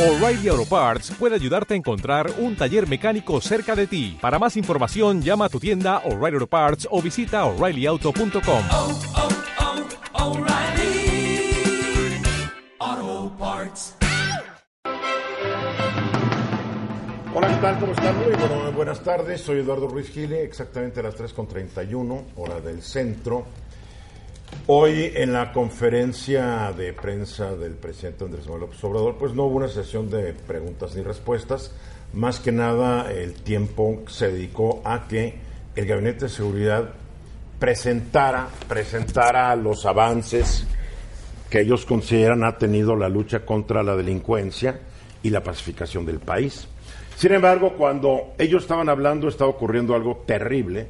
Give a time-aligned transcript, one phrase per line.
[0.00, 4.16] O'Reilly Auto Parts puede ayudarte a encontrar un taller mecánico cerca de ti.
[4.18, 8.64] Para más información, llama a tu tienda O'Reilly Auto Parts o visita oreillyauto.com.
[8.70, 8.98] oh,
[12.80, 13.94] oh, Parts.
[17.34, 17.78] Hola, ¿qué tal?
[17.78, 18.16] ¿Cómo están?
[18.16, 19.42] Muy bueno, buenas tardes.
[19.42, 23.44] Soy Eduardo Ruiz Gile, exactamente a las 3.31, hora del centro.
[24.66, 29.56] Hoy en la conferencia de prensa del presidente Andrés Manuel López Obrador, pues no hubo
[29.56, 31.74] una sesión de preguntas ni respuestas.
[32.12, 35.34] Más que nada el tiempo se dedicó a que
[35.74, 36.90] el Gabinete de Seguridad
[37.58, 40.66] presentara, presentara los avances
[41.48, 44.80] que ellos consideran ha tenido la lucha contra la delincuencia
[45.22, 46.68] y la pacificación del país.
[47.16, 50.88] Sin embargo, cuando ellos estaban hablando, estaba ocurriendo algo terrible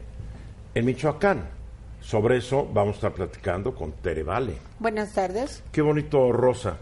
[0.74, 1.59] en Michoacán.
[2.00, 4.54] Sobre eso vamos a estar platicando con Tere Vale.
[4.78, 5.62] Buenas tardes.
[5.70, 6.76] Qué bonito rosa.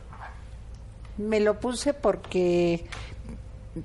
[1.19, 2.87] Me lo puse porque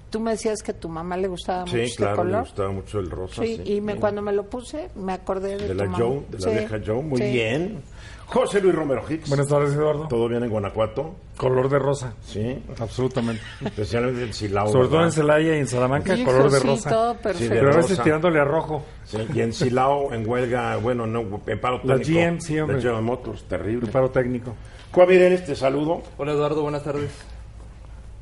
[0.10, 2.42] tú me decías que a tu mamá le gustaba mucho Sí, este claro, color.
[2.42, 3.42] gustaba mucho el rosa.
[3.44, 3.73] Sí, sí.
[3.76, 5.98] y me- cuando me lo puse me acordé de, De tu la mamá.
[5.98, 7.02] Joe, de la Sí, vieja Joe.
[7.03, 7.31] Muy sí.
[7.31, 7.81] bien.
[8.26, 9.28] José Luis Romero Hicks.
[9.30, 10.08] Buenas tardes, Eduardo.
[10.08, 11.14] ¿Todo bien en Guanajuato?
[11.38, 12.64] Color de rosa, Sí.
[12.80, 13.44] absolutamente.
[13.64, 14.67] Especialmente el Silao.
[14.67, 15.06] Sobre todo ¿verdad?
[15.08, 16.89] en Celaya y en Salamanca, Hijo, color de sí, rosa.
[16.89, 17.54] todo Sí, perfecto.
[17.54, 18.84] de Pero a veces tirándole a rojo.
[19.04, 22.20] Sí, y en Silao, en huelga, bueno, no, en paro La técnico.
[22.22, 22.78] GM, sí, hombre.
[22.78, 23.86] La General Motors, terrible.
[23.88, 24.56] El paro técnico.
[24.92, 26.02] Juan Mireles, te saludo.
[26.17, 27.11] Hola Eduardo, buenas tardes.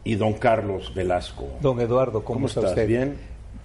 [0.03, 1.47] Y don Carlos Velasco.
[1.61, 2.71] Don Eduardo, ¿cómo, ¿Cómo está estás?
[2.71, 2.87] usted?
[2.87, 3.15] ¿Bien?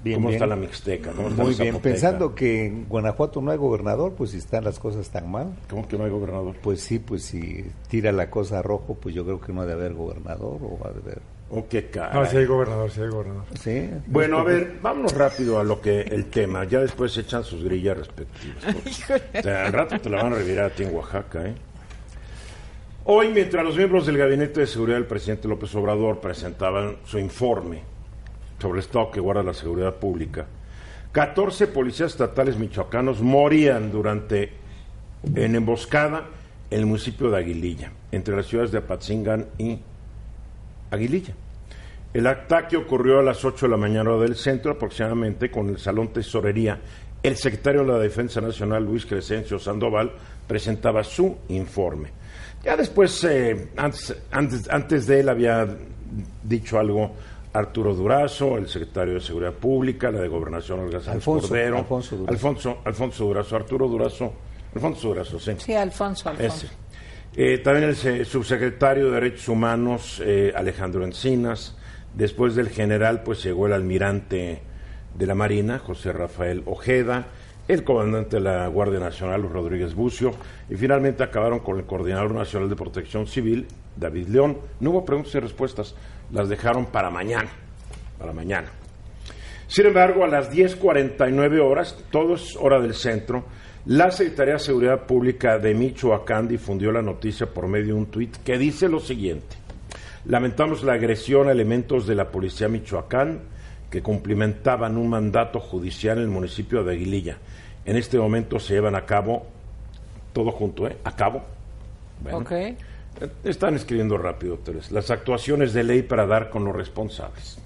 [0.05, 0.37] Bien, ¿Cómo bien.
[0.37, 1.11] está la Mixteca?
[1.13, 1.73] ¿Cómo está Muy la bien.
[1.75, 1.93] Zapoteca?
[1.95, 5.89] Pensando que en Guanajuato no hay gobernador, pues si están las cosas tan mal, ¿Cómo
[5.89, 6.55] que no hay gobernador?
[6.63, 9.67] pues sí, pues si tira la cosa a rojo, pues yo creo que no ha
[9.67, 11.23] de haber gobernador o ha de haber.
[11.49, 12.13] Oh, qué cara.
[12.13, 13.45] No, sí hay gobernador, sí hay gobernador.
[13.61, 13.89] Sí.
[14.09, 16.65] Bueno, a ver, vámonos rápido a lo que el tema.
[16.65, 18.65] Ya después se echan sus grillas respectivas.
[19.39, 21.55] O sea, al rato te la van a revirar a ti en Oaxaca, ¿eh?
[23.09, 27.85] Hoy, mientras los miembros del Gabinete de Seguridad del presidente López Obrador presentaban su informe
[28.59, 30.47] sobre el estado que guarda la seguridad pública,
[31.13, 34.51] 14 policías estatales michoacanos morían durante
[35.23, 36.25] en emboscada
[36.69, 39.79] en el municipio de Aguililla, entre las ciudades de Apatzingán y
[40.91, 41.35] Aguililla.
[42.13, 46.09] El ataque ocurrió a las 8 de la mañana del centro, aproximadamente, con el Salón
[46.09, 46.81] Tesorería.
[47.23, 50.11] El secretario de la Defensa Nacional, Luis Crescencio Sandoval,
[50.49, 52.26] presentaba su informe.
[52.67, 55.67] Ya después, eh, antes, antes, antes de él, había
[56.43, 57.13] dicho algo
[57.53, 61.79] Arturo Durazo, el secretario de Seguridad Pública, la de Gobernación, Olga Sánchez Alfonso, Cordero.
[61.79, 62.33] Alfonso Durazo.
[62.33, 64.33] Alfonso, Alfonso Durazo, Arturo Durazo,
[64.75, 65.53] Alfonso Durazo, sí.
[65.59, 66.67] Sí, Alfonso, Alfonso.
[66.67, 66.75] Ese.
[67.37, 71.77] Eh, también el se- subsecretario de Derechos Humanos, eh, Alejandro Encinas.
[72.15, 74.61] Después del general, pues llegó el almirante
[75.15, 77.29] de la Marina, José Rafael Ojeda,
[77.69, 80.33] el comandante de la Guardia Nacional, Luis Rodríguez Bucio,
[80.71, 83.67] y finalmente acabaron con el coordinador nacional de protección civil,
[83.97, 84.59] David León.
[84.81, 85.95] No hubo preguntas y respuestas,
[86.33, 87.51] las dejaron para mañana,
[88.19, 88.69] para mañana.
[89.67, 93.45] Sin embargo, a las 10.49 horas, todo es hora del centro,
[93.87, 98.37] la Secretaría de Seguridad Pública de Michoacán difundió la noticia por medio de un tuit
[98.39, 99.57] que dice lo siguiente.
[100.25, 103.43] Lamentamos la agresión a elementos de la Policía Michoacán
[103.97, 107.39] que cumplimentaban un mandato judicial en el municipio de Aguililla.
[107.87, 109.47] En este momento se llevan a cabo,
[110.35, 110.99] todo junto, ¿eh?
[111.03, 111.43] A cabo.
[112.23, 112.51] Bueno, Ok.
[112.53, 112.77] eh,
[113.43, 114.93] Están escribiendo rápido, Teres.
[114.93, 117.59] Las actuaciones de ley para dar con los responsables.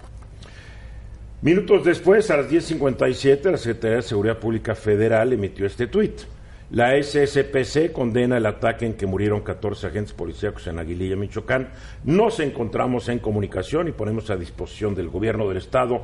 [1.42, 6.20] Minutos después, a las 10.57, la Secretaría de Seguridad Pública Federal emitió este tuit.
[6.70, 11.70] La SSPC condena el ataque en que murieron 14 agentes policíacos en Aguililla, Michoacán.
[12.04, 16.02] Nos encontramos en comunicación y ponemos a disposición del Gobierno del Estado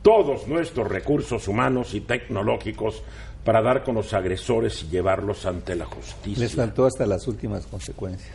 [0.00, 3.02] todos nuestros recursos humanos y tecnológicos
[3.44, 6.42] para dar con los agresores y llevarlos ante la justicia.
[6.42, 8.34] Les faltó hasta las últimas consecuencias.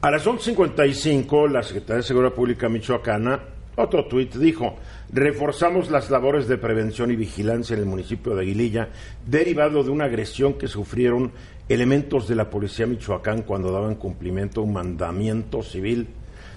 [0.00, 3.40] A las 11.55, la Secretaría de Seguridad Pública Michoacana,
[3.76, 4.76] otro tuit dijo,
[5.12, 8.88] reforzamos las labores de prevención y vigilancia en el municipio de Aguililla,
[9.26, 11.32] derivado de una agresión que sufrieron
[11.68, 16.08] elementos de la Policía Michoacán cuando daban cumplimiento a un mandamiento civil.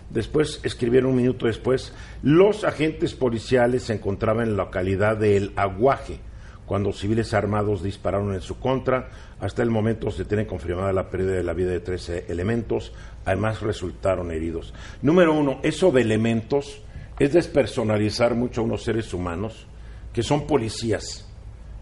[0.09, 1.94] Después escribieron un minuto después,
[2.24, 6.19] los agentes policiales se encontraban en la localidad de El Aguaje,
[6.65, 9.10] cuando civiles armados dispararon en su contra.
[9.39, 12.94] Hasta el momento se tiene confirmada la pérdida de la vida de 13 elementos,
[13.25, 14.74] además resultaron heridos.
[15.01, 16.81] Número uno, eso de elementos
[17.19, 19.68] es despersonalizar mucho a unos seres humanos
[20.13, 21.27] que son policías.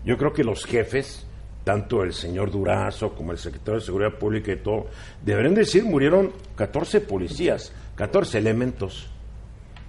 [0.03, 1.25] Yo creo que los jefes,
[1.63, 4.87] tanto el señor Durazo como el secretario de Seguridad Pública y todo,
[5.23, 9.09] deberían decir murieron 14 policías, 14 elementos.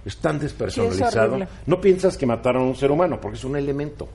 [0.05, 1.39] Es tan despersonalizado.
[1.65, 4.07] no piensas que mataron a un ser humano, porque es un elemento.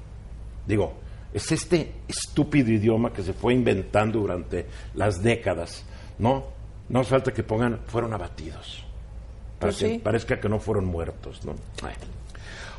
[0.66, 0.94] Digo,
[1.32, 5.84] es este estúpido idioma que se fue inventando durante las décadas,
[6.19, 6.44] ¿no?
[6.88, 8.84] No hace falta que pongan, fueron abatidos.
[9.64, 9.99] Para Pues que sí.
[9.99, 11.55] parezca que no fueron muertos, ¿no?
[11.81, 11.96] Bueno.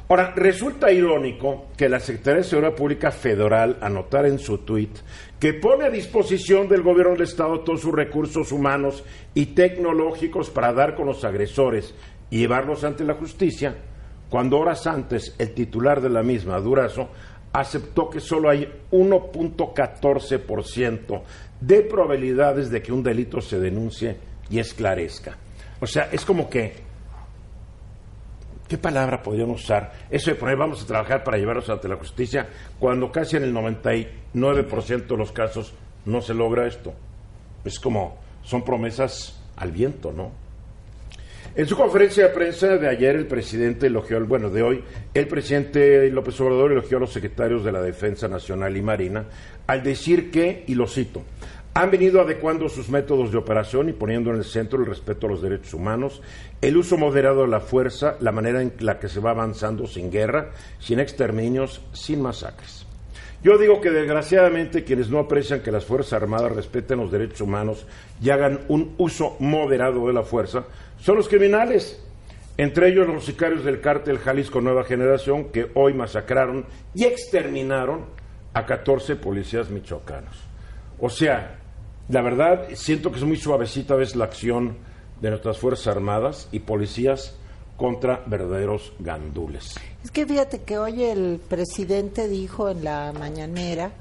[0.07, 4.95] Ahora, resulta irónico que la Secretaría de Seguridad Pública Federal anotara en su tuit
[5.39, 9.03] que pone a disposición del gobierno del Estado todos sus recursos humanos
[9.33, 11.95] y tecnológicos para dar con los agresores
[12.29, 13.75] y llevarlos ante la justicia,
[14.29, 17.09] cuando horas antes el titular de la misma, Durazo,
[17.51, 21.21] aceptó que solo hay 1.14%
[21.61, 24.17] de probabilidades de que un delito se denuncie
[24.49, 25.37] y esclarezca.
[25.79, 26.85] O sea, es como que
[28.67, 29.93] ¿Qué palabra podrían usar?
[30.09, 32.47] Eso de poner vamos a trabajar para llevarlos ante la justicia,
[32.79, 35.73] cuando casi en el 99% de los casos
[36.05, 36.91] no se logra esto.
[37.63, 40.31] Es como, son promesas al viento, ¿no?
[41.55, 44.83] En su conferencia de prensa de ayer, el presidente elogió, bueno, de hoy,
[45.13, 49.25] el presidente López Obrador elogió a los secretarios de la Defensa Nacional y Marina
[49.67, 51.21] al decir que, y lo cito,
[51.77, 55.31] han venido adecuando sus métodos de operación y poniendo en el centro el respeto a
[55.31, 56.21] los derechos humanos,
[56.61, 60.09] el uso moderado de la fuerza, la manera en la que se va avanzando sin
[60.09, 62.85] guerra, sin exterminios, sin masacres.
[63.43, 67.85] Yo digo que desgraciadamente quienes no aprecian que las Fuerzas Armadas respeten los derechos humanos
[68.23, 70.63] y hagan un uso moderado de la fuerza
[70.97, 72.01] son los criminales,
[72.55, 78.05] entre ellos los sicarios del cártel Jalisco Nueva Generación que hoy masacraron y exterminaron
[78.53, 80.41] a 14 policías michoacanos.
[80.97, 81.64] O sea,
[82.09, 84.77] la verdad siento que es muy suavecita a la acción
[85.21, 87.35] de nuestras Fuerzas Armadas y policías
[87.77, 89.75] contra verdaderos gandules.
[90.03, 93.91] Es que fíjate que hoy el presidente dijo en la mañanera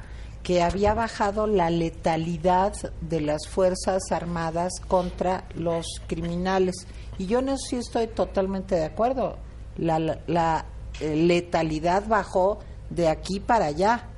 [0.42, 6.86] que había bajado la letalidad de las Fuerzas Armadas contra los criminales.
[7.18, 9.38] Y yo en eso sí estoy totalmente de acuerdo.
[9.78, 10.66] La, la- la,
[11.00, 12.58] eh, letalidad bajó
[12.90, 14.08] de aquí para allá,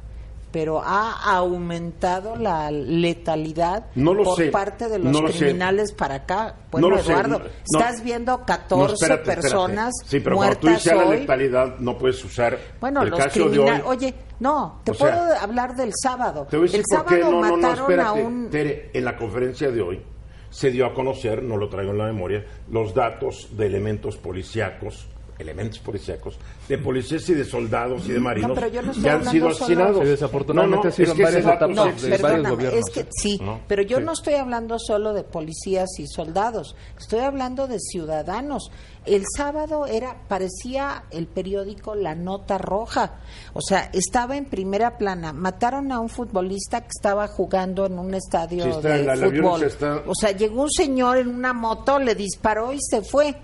[0.56, 5.40] pero ha aumentado la letalidad No lo por sé, parte de los no lo sé.
[5.40, 6.54] criminales para acá.
[6.70, 9.42] Bueno, No lo sé, Eduardo, estás viendo 14 No, espérate, espérate.
[9.42, 11.18] personas Sí, pero cuando tú muertas dices la hoy.
[11.20, 13.50] letalidad, no puedes usar Bueno, el los caso de hoy.
[13.50, 13.84] criminales.
[13.86, 16.46] Oye, no, te O sea, puedo hablar del sábado.
[16.48, 18.48] Te voy a decir el sábado No, mataron a un.
[18.48, 20.02] Tere, en la conferencia de hoy
[20.48, 25.06] se dio a conocer, no lo traigo en la memoria, los datos de elementos policíacos,
[25.38, 26.38] elementos policíacos,
[26.68, 29.32] de policías y de soldados y de marinos pero yo no estoy que han hablando
[29.32, 29.98] sido asesinados.
[30.02, 32.80] Sí, desafortunadamente No, no, es en que varias etapas No, de varios perdóname, gobiernos.
[32.88, 33.60] es que sí, ¿No?
[33.68, 34.04] pero yo Sí.
[34.04, 38.70] no estoy hablando solo de policías y soldados, estoy hablando de ciudadanos.
[39.06, 43.14] El sábado era parecía el periódico La Nota Roja,
[43.52, 45.32] o sea, estaba en primera plana.
[45.32, 49.62] Mataron a un futbolista que estaba jugando en un estadio Sí, está, de la- fútbol.
[49.62, 53.36] está- O sea, llegó un señor en una moto, le disparó y se fue.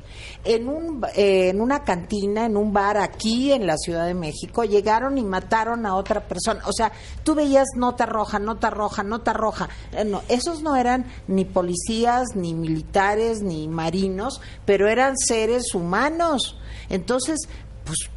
[0.45, 4.65] En, un, eh, en una cantina, en un bar aquí en la Ciudad de México,
[4.65, 6.61] llegaron y mataron a otra persona.
[6.67, 6.91] O sea,
[7.23, 9.69] tú veías nota roja, nota roja, nota roja.
[9.93, 16.59] Eh, no, esos no eran ni policías, ni militares, ni marinos, pero eran seres humanos.
[16.89, 17.49] Entonces,
[17.85, 18.11] pues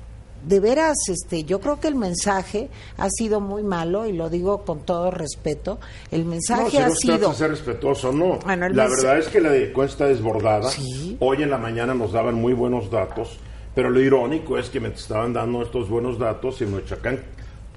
[0.45, 4.63] de veras, este, yo creo que el mensaje ha sido muy malo y lo digo
[4.63, 5.79] con todo respeto.
[6.11, 8.39] El mensaje ha no trata sido ser respetuoso, no.
[8.39, 10.69] Bueno, la verdad es que la delincuencia está desbordada.
[10.69, 11.17] Sí.
[11.19, 13.39] Hoy en la mañana nos daban muy buenos datos,
[13.73, 17.23] pero lo irónico es que me estaban dando estos buenos datos y en Michoacán,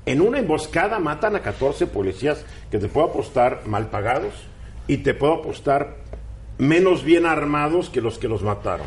[0.05, 4.35] en una emboscada matan a 14 policías que te puedo apostar mal pagados
[4.87, 5.97] y te puedo apostar
[6.59, 8.87] menos bien armados que los que los mataron.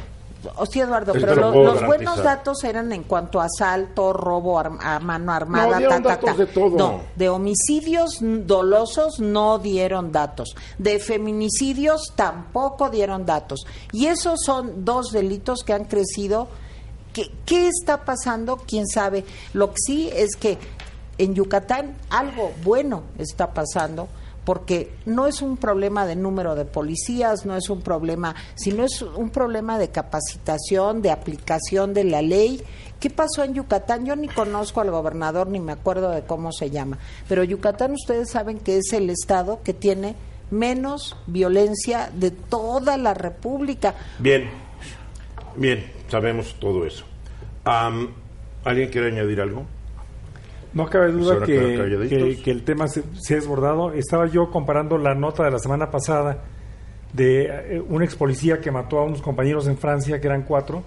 [0.55, 1.87] O sí, Eduardo, pero lo lo- los garantizar.
[1.87, 6.45] buenos datos eran en cuanto a asalto, robo a mano armada, No, ta, ta, de
[6.47, 6.77] todo.
[6.77, 10.55] No, de homicidios dolosos no dieron datos.
[10.77, 13.65] De feminicidios tampoco dieron datos.
[13.91, 16.47] Y esos son dos delitos que han crecido.
[17.13, 18.57] ¿Qué, qué está pasando?
[18.57, 19.25] ¿Quién sabe?
[19.53, 20.57] Lo que sí es que
[21.17, 24.07] en Yucatán algo bueno está pasando
[24.45, 29.01] porque no es un problema de número de policías, no es un problema, sino es
[29.01, 32.61] un problema de capacitación, de aplicación de la ley.
[32.99, 34.05] ¿Qué pasó en Yucatán?
[34.05, 38.29] Yo ni conozco al gobernador ni me acuerdo de cómo se llama, pero Yucatán ustedes
[38.29, 40.15] saben que es el estado que tiene
[40.51, 43.95] menos violencia de toda la República.
[44.19, 44.49] Bien,
[45.55, 47.05] bien, sabemos todo eso.
[47.63, 49.65] ¿Alguien quiere añadir algo?
[50.73, 53.91] No cabe duda Pues ahora que, que- que el tema se, se ha desbordado.
[53.93, 56.43] Estaba yo comparando la nota de la semana pasada
[57.13, 57.43] de
[57.77, 60.83] eh, un ex policía que mató a unos compañeros en Francia, que eran cuatro,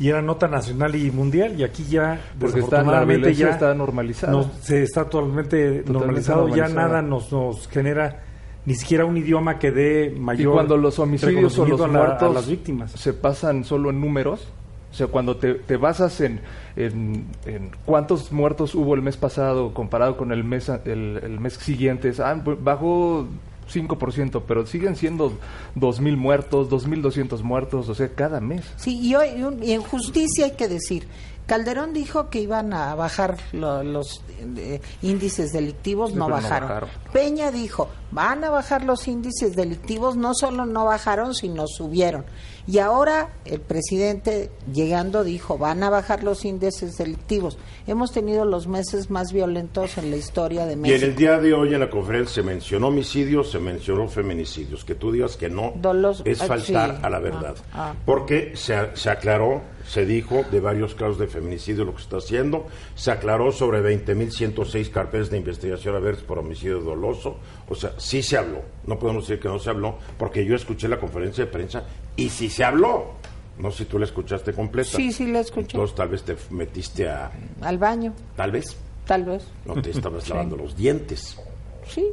[0.00, 4.32] y era nota nacional y mundial, y aquí ya, Porque está, la ya está normalizada.
[4.32, 8.20] nos- se está totalmente, normalizado, ya nada nos, nos genera
[8.66, 11.86] ni siquiera un idioma que dé y mayor cuando los homicidios o los reconocimiento a
[11.88, 12.90] la- muertos a las víctimas.
[12.92, 14.48] se pasan solo en números,
[14.94, 16.40] o sea, cuando te, te basas en,
[16.76, 21.54] en, en cuántos muertos hubo el mes pasado comparado con el mes el, el mes
[21.54, 23.26] siguiente, es, ah, pues, bajó
[23.72, 25.32] 5%, pero siguen siendo
[25.74, 28.62] 2.000 muertos, 2.200 muertos, o sea, cada mes.
[28.76, 29.30] Sí, y, hoy,
[29.62, 31.08] y en justicia hay que decir,
[31.46, 34.22] Calderón dijo que iban a bajar lo- los
[34.56, 36.88] eh, índices delictivos, Sí, no bajaron.
[37.12, 42.24] Peña dijo, van a bajar los índices delictivos, no solo no bajaron, sino subieron.
[42.66, 47.58] Y ahora el presidente llegando dijo, van a bajar los índices delictivos.
[47.86, 51.04] Hemos tenido los meses más violentos en la historia de Y en México.
[51.06, 54.84] el día de hoy en la conferencia se mencionó homicidios, se mencionó feminicidios.
[54.84, 57.00] Que tú digas que no Dolos- es ah, faltar sí.
[57.02, 57.54] a la Ah, verdad.
[57.74, 57.94] ah.
[58.06, 62.66] Porque se, se aclaró, se dijo de varios casos de feminicidio lo que está haciendo,
[62.94, 67.36] se aclaró sobre 20.106 carpetas de investigación abiertas por homicidio doloso.
[67.68, 68.62] O sea, sí se habló.
[68.86, 71.84] No podemos decir que no se habló, porque yo escuché la conferencia de prensa
[72.16, 73.12] y sí se habló.
[73.58, 74.90] No sé si tú la escuchaste completa.
[74.96, 75.76] Sí, sí la escuché.
[75.76, 77.30] Entonces tal vez te metiste a...
[77.60, 78.76] Al baño, Tal vez.
[79.06, 79.46] tal vez.
[79.64, 81.38] No te estabas lavando los dientes.
[81.86, 82.04] Sí.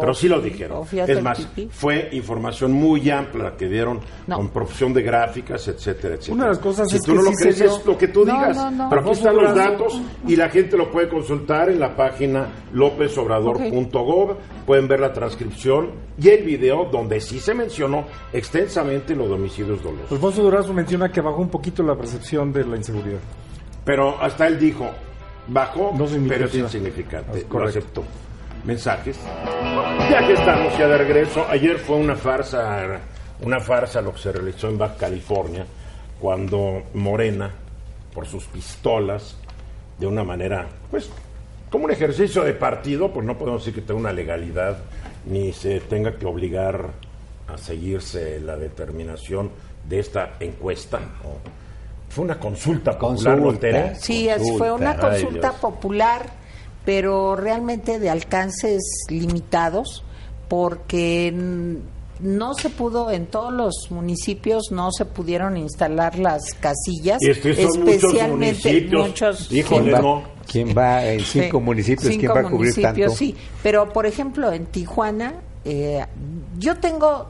[0.00, 0.82] Pero sí lo dijeron.
[0.90, 1.68] Es más, pipí.
[1.70, 4.36] fue información muy amplia que dieron No.
[4.38, 6.34] con profesión de gráficas, etcétera, etcétera.
[6.34, 8.08] Una de las cosas si es tú que no lo sí crees, es lo que
[8.08, 8.56] tú digas.
[8.56, 8.88] no, no.
[8.88, 14.36] Pero aquí están los datos y la gente lo puede consultar en la página lopesobrador.gov.
[14.66, 19.82] Pueden ver la transcripción y el video donde sí se mencionó extensamente lo de homicidios
[19.82, 20.10] dolosos.
[20.10, 23.18] Alfonso Durazo menciona que bajó un poquito la percepción de la inseguridad.
[23.84, 24.86] Pero hasta él dijo,
[25.46, 25.92] bajó,
[26.28, 27.38] pero es insignificante.
[27.38, 27.78] Es Lo correcto.
[27.78, 28.02] aceptó.
[28.66, 29.16] Mensajes.
[30.10, 33.00] Ya que estamos ya de regreso, ayer fue una farsa,
[33.40, 35.64] una farsa lo que se realizó en Baja California,
[36.20, 37.50] cuando Morena,
[38.12, 39.36] por sus pistolas,
[39.98, 41.08] de una manera, pues,
[41.70, 44.78] como un ejercicio de partido, pues no podemos decir que tenga una legalidad,
[45.26, 46.90] ni se tenga que obligar
[47.48, 49.50] a seguirse la determinación
[49.88, 50.98] de esta encuesta.
[50.98, 51.30] ¿no?
[52.08, 53.60] Fue una consulta popular, ¿no, Consulta.
[53.60, 53.94] Tere?
[53.96, 55.60] Sí, es- fue una Ay, consulta Dios.
[55.60, 56.26] popular,
[56.86, 60.02] pero realmente de alcances limitados,
[60.48, 61.34] porque
[62.20, 67.38] no se pudo, en todos los municipios no se pudieron instalar las casillas, Y es
[67.40, 69.06] que son muchos especialmente municipios.
[69.08, 69.52] muchos...
[69.52, 70.22] Híjole, ¿Quién va, no.
[70.50, 72.08] quién va en Sí, cinco municipios?
[72.14, 73.16] cinco ¿Quién va a cubrir municipios, tanto?
[73.16, 75.34] Sí, pero por ejemplo en Tijuana,
[75.66, 76.06] eh,
[76.58, 77.26] yo tengo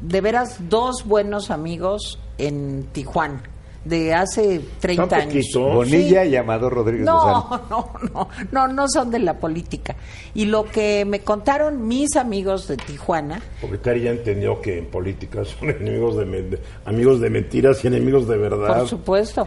[0.00, 3.42] de veras dos buenos amigos en Tijuana,
[3.84, 5.46] de hace 30 Tan años.
[5.54, 6.30] Bonilla Sí.
[6.30, 7.62] y Amador Rodríguez Lozano.
[7.70, 9.96] No, no, no, no, no son de la política.
[10.34, 14.86] Y lo que me contaron mis amigos de Tijuana, Porque Tere ya entendió que en
[14.86, 18.78] política son enemigos de, men- amigos de mentiras y enemigos de verdad.
[18.78, 19.46] por supuesto.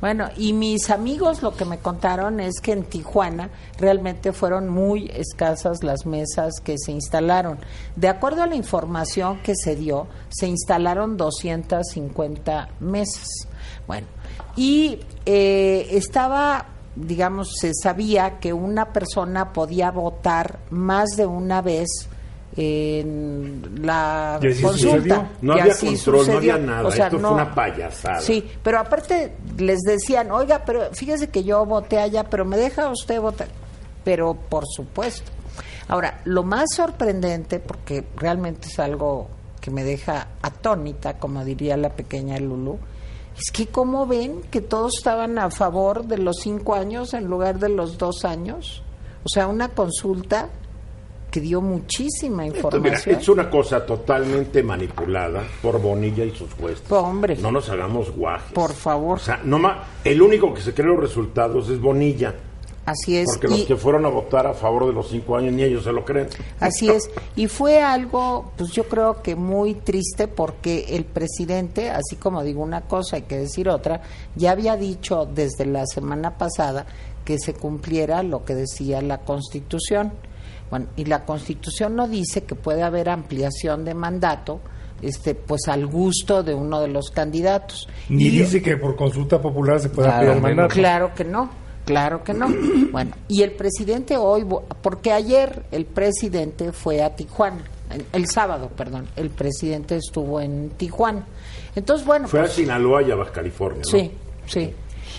[0.00, 5.10] Bueno, y mis amigos lo que me contaron es que en Tijuana realmente fueron muy
[5.14, 7.58] escasas las mesas que se instalaron.
[7.96, 13.26] De acuerdo a la información que se dio, se instalaron 250 mesas.
[13.88, 14.06] Bueno,
[14.54, 21.88] y eh, estaba, digamos, se sabía que una persona podía votar más de una vez
[22.56, 25.30] en la consulta.
[25.40, 26.88] No Y había así control, no había nada.
[26.88, 28.20] O sea, Esto no- fue una payasada.
[28.20, 32.88] Sí, pero aparte les decían, oiga, pero fíjese que yo voté allá, pero me deja
[32.90, 33.48] usted votar.
[34.04, 35.30] Pero por supuesto.
[35.88, 39.28] Ahora, lo más sorprendente, porque realmente es algo
[39.60, 42.78] que me deja atónita, como diría la pequeña Lulu,
[43.38, 47.58] es que como ven que todos estaban a favor de los cinco años en lugar
[47.58, 48.82] de los dos años.
[49.24, 50.48] O sea, una consulta
[51.30, 53.20] que dio muchísima Esto, mira, información.
[53.20, 56.90] es una cosa totalmente manipulada por Bonilla y sus jueces.
[56.90, 57.36] Hombre.
[57.36, 58.52] No nos hagamos guajes.
[58.52, 59.18] Por favor.
[59.18, 62.34] O sea, no ma- el único que se cree los resultados es Bonilla.
[62.90, 63.26] Así es.
[63.26, 65.84] Porque los Y- que fueron a votar a favor de los cinco años ni ellos
[65.84, 66.28] se lo creen.
[66.58, 67.10] Así es.
[67.36, 72.62] Y fue algo, pues yo creo que muy triste porque el presidente, así como digo
[72.62, 74.00] una cosa, hay que decir otra,
[74.36, 76.86] ya había dicho desde la semana pasada
[77.24, 80.12] que se cumpliera lo que decía la Constitución.
[80.70, 84.60] Bueno, y la Constitución no dice que puede haber ampliación de mandato,
[85.02, 87.86] este, pues al gusto de uno de los candidatos.
[88.08, 90.74] Ni Y- dice que por consulta popular se pueda Claro, ampliar el mandato.
[90.74, 91.50] Claro que no,
[91.88, 92.48] claro que no.
[92.92, 94.46] Bueno, y el presidente hoy,
[94.82, 97.64] porque ayer el presidente fue a Tijuana,
[98.12, 101.26] el, sábado, perdón, el presidente estuvo en Tijuana.
[101.74, 103.82] Entonces, bueno, Fue a pues, Sinaloa y a Baja California.
[103.84, 103.90] ¿no?
[103.90, 104.10] sí,
[104.46, 104.74] sí.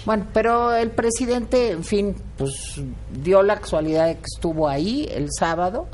[0.05, 2.81] Bueno, pero el presidente, en fin, pues
[3.21, 5.87] dio la casualidad de que estuvo ahí el sábado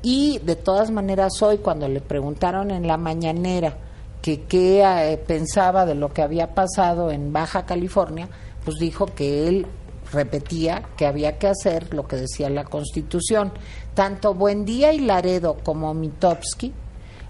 [0.00, 3.76] y de todas maneras hoy cuando le preguntaron en la mañanera
[4.22, 8.28] que qué eh, pensaba de lo que había pasado en Baja California,
[8.64, 9.66] pues dijo que él
[10.12, 13.52] repetía que había que hacer lo que decía la Constitución.
[13.94, 16.72] Tanto Buendía y Laredo como Mitofsky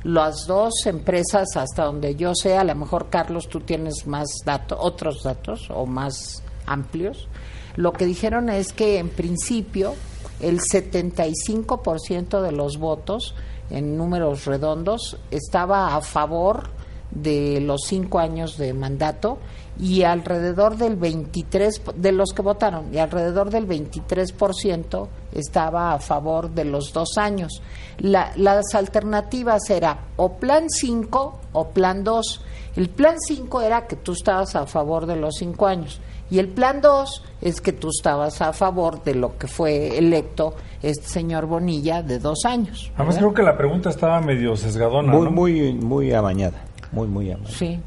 [0.04, 4.78] las dos empresas, hasta donde yo sé, a lo mejor Carlos tú tienes más datos,
[4.80, 7.28] otros datos o más amplios,
[7.76, 9.94] lo que dijeron es que en principio
[10.40, 13.36] el 75% de los votos
[13.72, 16.68] en números redondos, estaba a favor
[17.10, 19.38] de los cinco años de mandato
[19.80, 26.50] y alrededor del 23 de los que votaron y alrededor del 23% estaba a favor
[26.50, 27.62] de los dos años.
[27.98, 32.40] La- las alternativas era o plan 5 o plan 2.
[32.76, 36.00] El plan 5 era que tú estabas a favor de los cinco años
[36.30, 40.54] y el plan 2 es que tú estabas a favor de lo que fue electo
[40.82, 42.90] este señor Bonilla de dos años.
[42.94, 43.20] Además ¿verdad?
[43.20, 45.30] creo que la pregunta estaba medio sesgadona, Muy, ¿no?
[45.30, 46.62] muy, muy amañada.
[46.92, 47.54] Muy, muy amañada.
[47.54, 47.78] Sí.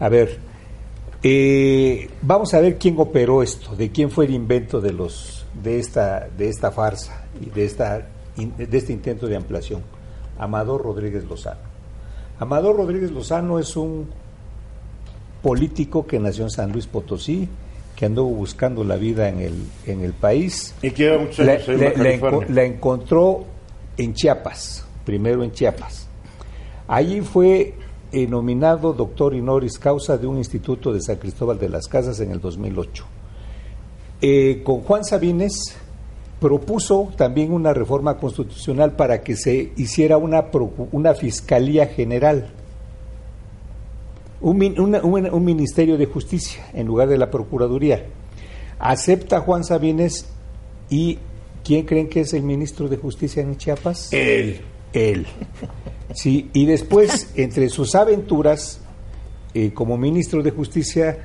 [0.00, 0.38] A ver,
[1.22, 5.78] eh, vamos a ver quién operó esto, de quién fue el invento de los de
[5.78, 8.06] esta de esta farsa y de esta
[8.36, 9.82] de este intento de ampliación.
[10.38, 11.60] Amador Rodríguez Lozano.
[12.38, 14.08] Amador Rodríguez Lozano es un
[15.42, 17.48] político que nació en San Luis Potosí,
[17.96, 19.54] que anduvo buscando la vida en el
[19.86, 20.74] en el país.
[20.82, 23.44] Y que muchos La, años en la- la enco- la encontró
[23.96, 26.06] en Chiapas, primero en Chiapas.
[26.86, 27.74] Allí fue
[28.12, 32.30] eh, nominado doctor honoris causa de un instituto de San Cristóbal de las Casas en
[32.30, 33.04] el 2008.
[34.20, 35.76] Eh, con Juan Sabines
[36.40, 40.46] propuso también una reforma constitucional para que se hiciera una,
[40.92, 42.50] una fiscalía general,
[44.40, 48.06] un, una- un- un ministerio de justicia en lugar de la procuraduría.
[48.78, 50.26] Acepta Juan Sabines
[50.88, 51.18] y
[51.64, 54.12] ¿quién creen que es el ministro de justicia en Chiapas?
[54.12, 54.60] Él.
[54.92, 55.26] Él.
[56.14, 58.80] Sí, y después, entre sus aventuras,
[59.54, 61.18] eh, como ministro de Justicia,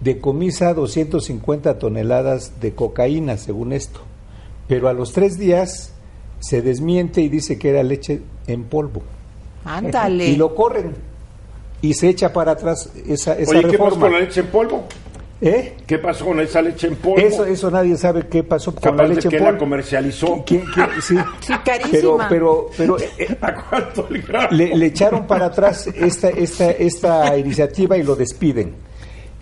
[0.00, 4.00] decomisa 250 toneladas de cocaína, según esto.
[4.66, 5.92] Pero a los tres días
[6.40, 9.02] se desmiente y dice que era leche en polvo.
[9.64, 10.28] Ándale.
[10.28, 10.94] Y lo corren.
[11.80, 14.00] Y se echa para atrás esa, esa Oye, ¿qué pasó reforma.
[14.00, 14.84] con la leche en polvo?
[15.40, 15.74] ¿Eh?
[15.86, 17.18] ¿Qué pasó con esa leche en polvo?
[17.24, 19.60] Eso, eso nadie sabe qué pasó con Capaz la de leche que en la polvo.
[19.60, 20.42] comercializó.
[20.44, 21.16] ¿Quién- quién- sí.
[21.40, 22.28] Sí, carísima.
[22.28, 24.48] Pero, pero, pero eh, ¿A cuánto el gramo?
[24.50, 28.74] le, le echaron para atrás esta, esta, esta iniciativa y lo despiden.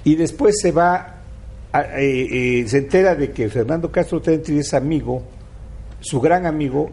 [0.05, 1.15] Y después se va,
[1.73, 5.23] a- eh, eh, se entera de que Fernando Castro Tentri es amigo,
[6.01, 6.91] su gran amigo,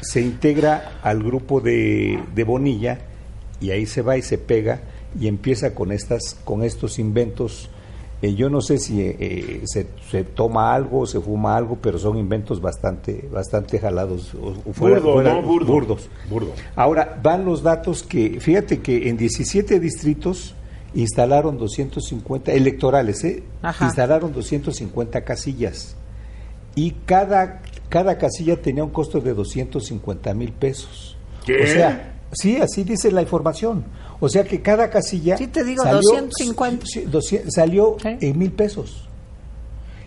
[0.00, 2.98] se integra al grupo de, de Bonilla
[3.60, 4.80] y ahí se va y se pega
[5.20, 7.68] y empieza con estas, con estos inventos.
[8.22, 11.98] Eh, yo no sé si eh, eh, se, se toma algo, se fuma algo, pero
[11.98, 15.42] son inventos bastante, bastante jalados o, o fuera- Burdo, fuera- ¿no?
[15.42, 15.66] Burdo.
[15.72, 16.08] burdos.
[16.30, 16.52] Burdo.
[16.76, 20.54] Ahora, van los datos que, fíjate que en 17 distritos
[20.94, 23.42] instalaron 250, electorales, ¿eh?
[23.60, 23.86] Ajá.
[23.86, 25.96] Instalaron 250 casillas.
[26.76, 31.16] Y cada, cada casilla tenía un costo de 250 mil pesos.
[31.44, 31.62] ¿Qué?
[31.64, 33.84] O sea, sí, así dice la información.
[34.20, 35.36] O sea que cada casilla.
[35.36, 36.86] Sí, te digo, 250.
[36.86, 38.16] sí, 200 salió Sí.
[38.20, 39.08] en mil pesos.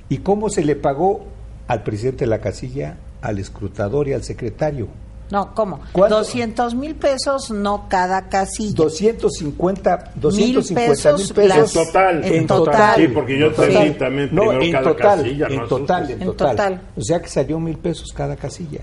[0.10, 1.26] ¿Y cómo se le pagó
[1.68, 4.88] al presidente de la casilla, al escrutador y al secretario?
[5.32, 5.80] No, ¿cómo?
[5.92, 6.18] ¿Cuánto?
[6.18, 8.76] 200 mil pesos, no cada casilla.
[8.76, 12.24] 250 250 pesos mil pesos, las- En total.
[12.26, 12.96] En total.
[13.02, 13.70] Sí, porque yo En total.
[13.72, 16.16] entendí también no, primero en cada total, casilla, en no total, asustes.
[16.16, 16.50] en En total.
[16.52, 16.82] total.
[16.96, 18.82] O sea que salió mil pesos cada casilla.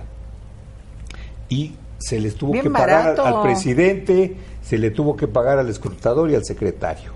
[1.48, 1.72] Y
[2.04, 3.24] se les tuvo Bien que pagar barato.
[3.24, 7.12] al presidente, se le tuvo que pagar al escrutador y al secretario.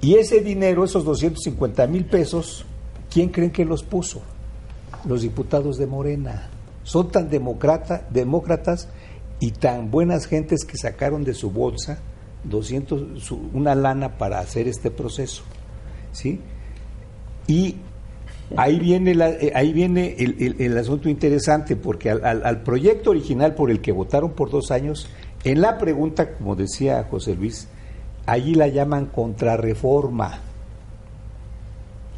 [0.00, 2.64] Y ese dinero, esos 250 mil pesos,
[3.12, 4.20] ¿quién creen que los puso?
[5.04, 6.48] Los diputados de Morena.
[6.84, 8.88] Son tan demócrata, demócratas
[9.40, 11.98] y tan buenas gentes que sacaron de su bolsa
[12.44, 15.42] 200, su- una lana para hacer este proceso.
[16.12, 16.40] ¿Sí?
[17.46, 17.76] Y
[18.56, 22.62] ahí viene, la- eh, ahí viene el, el- el asunto interesante, porque al, al- al
[22.62, 25.08] proyecto original por el que votaron por dos años,
[25.44, 27.68] en la pregunta, como decía José Luis,
[28.26, 30.40] allí la llaman contrarreforma.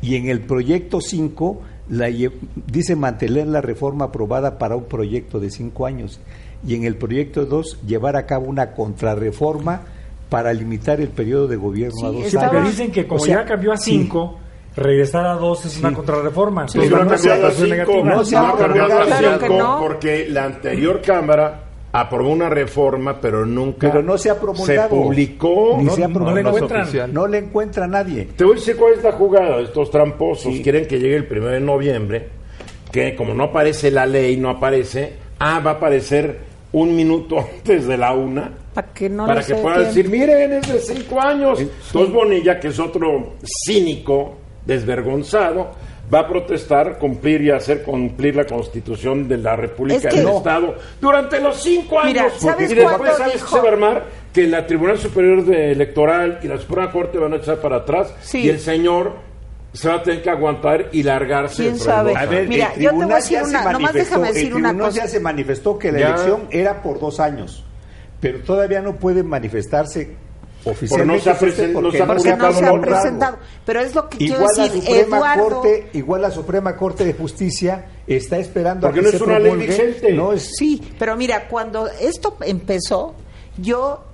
[0.02, 2.32] Y en el proyecto 5 la lle-
[2.66, 6.20] dice mantener la reforma aprobada para un proyecto de cinco años.
[6.66, 9.82] Y en el proyecto 2 llevar a cabo una contrarreforma
[10.30, 12.68] para limitar el periodo de gobierno Sí, a dos años.
[12.70, 13.90] dicen que como O sea, ya cambió a sí.
[14.74, 16.68] 5, regresar a 2 es una contrarreforma.
[16.68, 18.04] Sí, Entonces, no a cinco.
[18.04, 19.78] No se ha no ha cambiado a Claro que cinco, no.
[19.80, 24.82] porque la anterior Cámara aprobó una reforma, pero nunca Pero no se ha promulgado.
[24.82, 25.74] se publicó.
[25.78, 26.36] Ni No, se ha no promulgado.
[26.36, 26.82] le no es encuentran.
[26.82, 27.12] oficial.
[27.14, 28.28] No le encuentra nadie.
[28.36, 30.54] Te voy a decir cuál es la jugada de estos tramposos.
[30.62, 32.28] Quieren que llegue el primero de noviembre,
[32.92, 36.38] que como no aparece la ley, no aparece, ah, va a aparecer
[36.72, 38.52] un minuto antes de la una.
[38.72, 39.70] Para que no para que tiempo.
[39.72, 41.58] decir, miren, es de cinco años.
[41.58, 43.32] Entonces Bonilla, que es otro
[43.66, 44.36] cínico,
[44.74, 45.70] desvergonzado,
[46.12, 50.26] va a protestar, cumplir y hacer cumplir la constitución de la República Es que- del
[50.26, 50.38] No.
[50.38, 52.32] Estado durante los cinco años.
[52.38, 53.46] ¿sabes y después, ¿sabes dijo?
[53.46, 54.04] qué se va a armar?
[54.32, 58.14] Que la Tribunal Superior de Electoral y la Suprema Corte van a echar para atrás
[58.22, 58.38] Sí.
[58.42, 59.14] y el señor
[59.72, 61.62] se va a tener que aguantar y largarse.
[61.62, 62.12] ¿Quién sabe?
[62.16, 64.04] A ver, Mira, el yo te voy a tribunal decir ya se una- nomás manifestó,
[64.20, 64.90] déjame decir el una cosa.
[65.00, 66.06] ya se manifestó que la Ya.
[66.08, 67.64] elección era por dos años,
[68.20, 70.16] pero todavía no puede manifestarse
[70.64, 73.38] oficialmente se ha presen- porque no se ha Porque no presentado se ha presentado.
[73.64, 75.48] Pero es lo que Igual quiero la decir, Suprema Eduardo.
[75.60, 79.22] Corte, igual la Suprema Corte de Justicia está esperando Porque a que no se es
[79.22, 80.12] una ley vigente.
[80.12, 83.14] No es Sí, pero mira, cuando esto empezó,
[83.58, 84.04] yo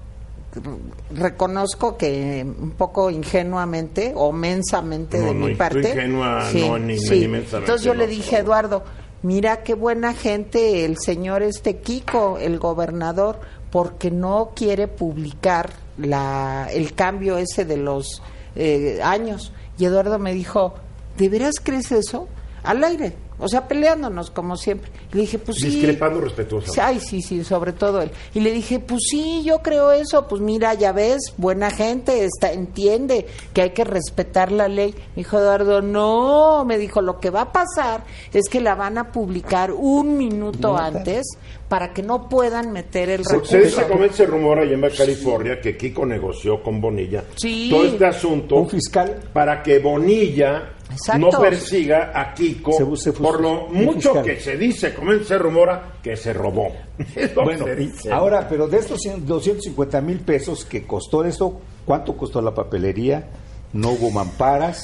[1.15, 5.81] reconozco que un poco ingenuamente o mensamente No, de no, mi parte.
[5.91, 7.21] ingenua, no, ni- sí.
[7.21, 8.41] ni mensamente, Entonces yo no, le dije a.
[8.41, 8.83] Eduardo,
[9.23, 13.39] mira qué buena gente el señor este Kiko, el gobernador,
[13.71, 18.23] porque no quiere publicar la, el cambio ese de los
[18.55, 19.53] eh, años.
[19.79, 20.75] Y Eduardo me dijo,
[21.17, 22.29] ¿de veras crees eso?
[22.67, 24.91] Al aire, o sea, peleándonos como siempre.
[25.13, 25.69] Y le dije, pues sí.
[25.71, 26.81] Discrepando respetuosamente.
[26.81, 28.11] Ay, sí, sí, sobre todo él.
[28.35, 30.27] Y le dije, pues sí, yo creo eso.
[30.27, 34.95] Pues mira, ya ves, buena gente, está, entiende que hay que respetar la ley.
[35.15, 38.99] Me dijo Eduardo, no, me dijo, lo que va a pasar es que la van
[38.99, 41.25] a publicar un minuto antes
[41.69, 43.57] para que no puedan meter el Se, recurso.
[43.59, 47.69] dice, como se rumor allá en California que Kiko negoció con Bonilla Sí.
[47.71, 49.19] todo este asunto Un fiscal.
[49.33, 51.31] para que Bonilla Exacto.
[51.33, 54.25] no persiga a Kiko Se- se puso por lo mucho fiscal.
[54.25, 56.69] que se dice, como se rumora, que se robó.
[57.15, 58.13] Es lo que Bueno, se dice.
[58.13, 63.27] ahora, pero de estos 100 250 mil pesos que costó esto, ¿cuánto costó la papelería?
[63.73, 64.81] No hubo mamparas.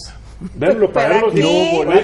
[0.54, 1.34] Denlo para ¿Para los,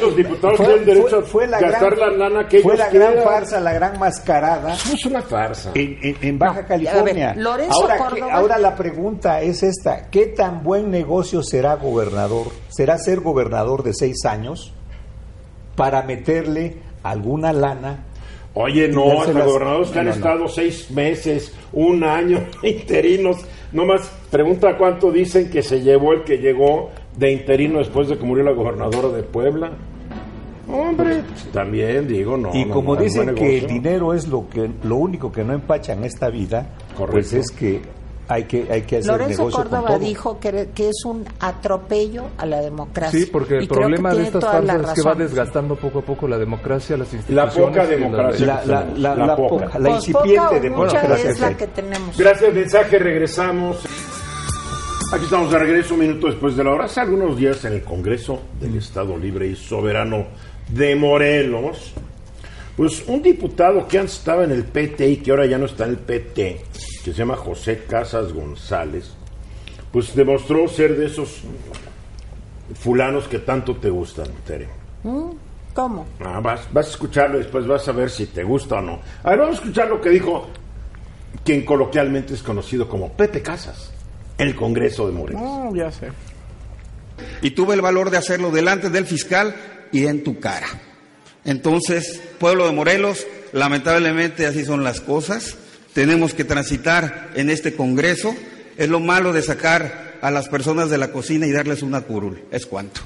[0.00, 2.74] los diputados Fue- tienen derecho fue- fue a la gastar gran- la lana que Fue
[2.74, 3.28] ellos la gran quieran.
[3.32, 5.72] farsa, la gran mascarada Es una farsa.
[5.74, 7.28] en, en- en Baja No, California.
[7.34, 11.74] ver, Lorenzo ahora, ¿qué- Córdoba- ahora la pregunta es esta: ¿qué tan buen negocio será
[11.76, 12.48] gobernador?
[12.68, 14.72] ¿Será ser gobernador de seis años
[15.76, 18.04] para meterle alguna lana?
[18.54, 20.24] Oye, no, dárselas- gobernadores que han No, no, no.
[20.26, 23.36] estado seis meses, un año, interinos.
[23.70, 28.24] Nomás pregunta cuánto dicen que se llevó el que llegó de interino después de que
[28.24, 29.72] murió la gobernadora de Puebla.
[30.70, 32.54] Hombre, pues, también digo, no.
[32.54, 35.42] y no, como no, es dicen que el dinero es lo que lo único que
[35.42, 37.12] no empacha en esta vida, Correcto.
[37.12, 37.80] pues es que
[38.30, 39.98] hay que hay que hacer Lorenzo negocio con Córdoba todo.
[40.00, 43.18] dijo que, que es un atropello a la democracia.
[43.18, 46.02] Sí, porque el Y problema de estas la farsas es que va desgastando poco a
[46.02, 47.54] poco la democracia, las La instituciones.
[47.56, 48.46] poca y las democracia.
[48.46, 49.64] la, la, la, La la poca.
[49.64, 52.18] poca, la Pues incipiente poca democracia es la que tenemos.
[52.18, 53.78] Gracias, mensaje, regresamos.
[55.10, 56.84] Aquí estamos de regreso, un minuto después de la hora.
[56.84, 60.26] Hace algunos días en el Congreso del Estado Libre y Soberano
[60.68, 61.94] de Morelos,
[62.76, 65.84] pues un diputado que antes estaba en el PT y que ahora ya no está
[65.84, 66.62] en el PT,
[67.02, 69.10] que se llama José Casas González,
[69.90, 71.40] pues demostró ser de esos
[72.74, 74.68] fulanos que tanto te gustan, Tere.
[75.04, 75.30] ¿Mm?
[75.72, 76.06] ¿Cómo?
[76.20, 79.00] Ah, vas, vas a escucharlo y después vas a ver si te gusta o no.
[79.22, 80.48] A ver, vamos a escuchar lo que dijo
[81.44, 83.90] quien coloquialmente es conocido como Pepe Casas,
[84.38, 85.42] el Congreso de Morelos.
[85.42, 86.08] Mm, ya sé.
[87.42, 89.54] y tuve el valor de hacerlo delante del fiscal
[89.92, 90.68] y en tu cara.
[91.44, 95.56] Entonces, pueblo de Morelos, lamentablemente así son las cosas.
[95.94, 98.34] Tenemos que transitar en este Congreso.
[98.76, 102.44] Es lo malo de sacar a las personas de la cocina y darles una curul.
[102.50, 103.00] Es cuanto.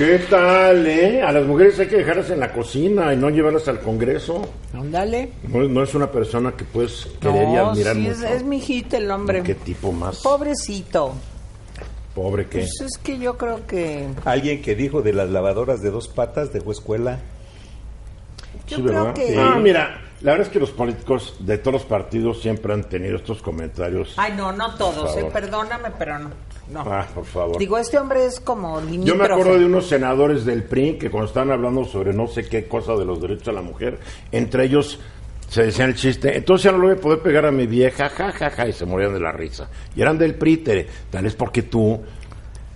[0.00, 1.20] ¿Qué tal, eh?
[1.22, 4.40] A las mujeres hay que dejarlas en la cocina y no llevarlas al Congreso.
[4.72, 5.30] Ándale.
[5.46, 8.12] No, no es una persona que puedes querer y No, admirar sí, mucho.
[8.14, 9.42] es, es mi hijita el hombre.
[9.42, 11.12] ¿Qué tipo más Pobrecito.
[12.14, 12.60] pobre que...
[12.60, 14.08] Pues es que yo creo que...
[14.24, 17.18] Alguien que dijo de las lavadoras de dos patas dejó escuela.
[18.68, 19.36] Yo Sí, creo que...
[19.38, 23.16] Ah, mira, la verdad es que los políticos de todos los partidos siempre han tenido
[23.16, 24.14] estos comentarios.
[24.16, 26.30] Ay, no, no todos, eh, perdóname, pero no.
[26.72, 26.80] No.
[26.86, 27.58] Ah, por favor.
[27.58, 29.32] Digo, este hombre es como Yo me limítrofe.
[29.32, 32.94] acuerdo de unos senadores del PRI que cuando estaban hablando sobre no sé qué cosa
[32.94, 33.98] de los derechos de la mujer,
[34.32, 34.98] entre ellos
[35.48, 38.08] se decían el chiste, entonces ya no le voy a poder pegar a mi vieja,
[38.08, 39.68] ja, ja, ja, y se morían de la risa.
[39.96, 40.86] Y eran del PRI, Tere.
[41.10, 42.00] tal vez porque tú,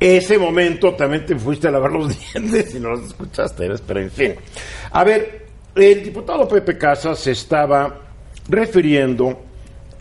[0.01, 3.81] ese momento también te fuiste a lavar los dientes y no los escuchaste, ¿ves?
[3.87, 4.35] pero en fin.
[4.91, 8.01] A ver, el diputado Pepe Casas se estaba
[8.49, 9.41] refiriendo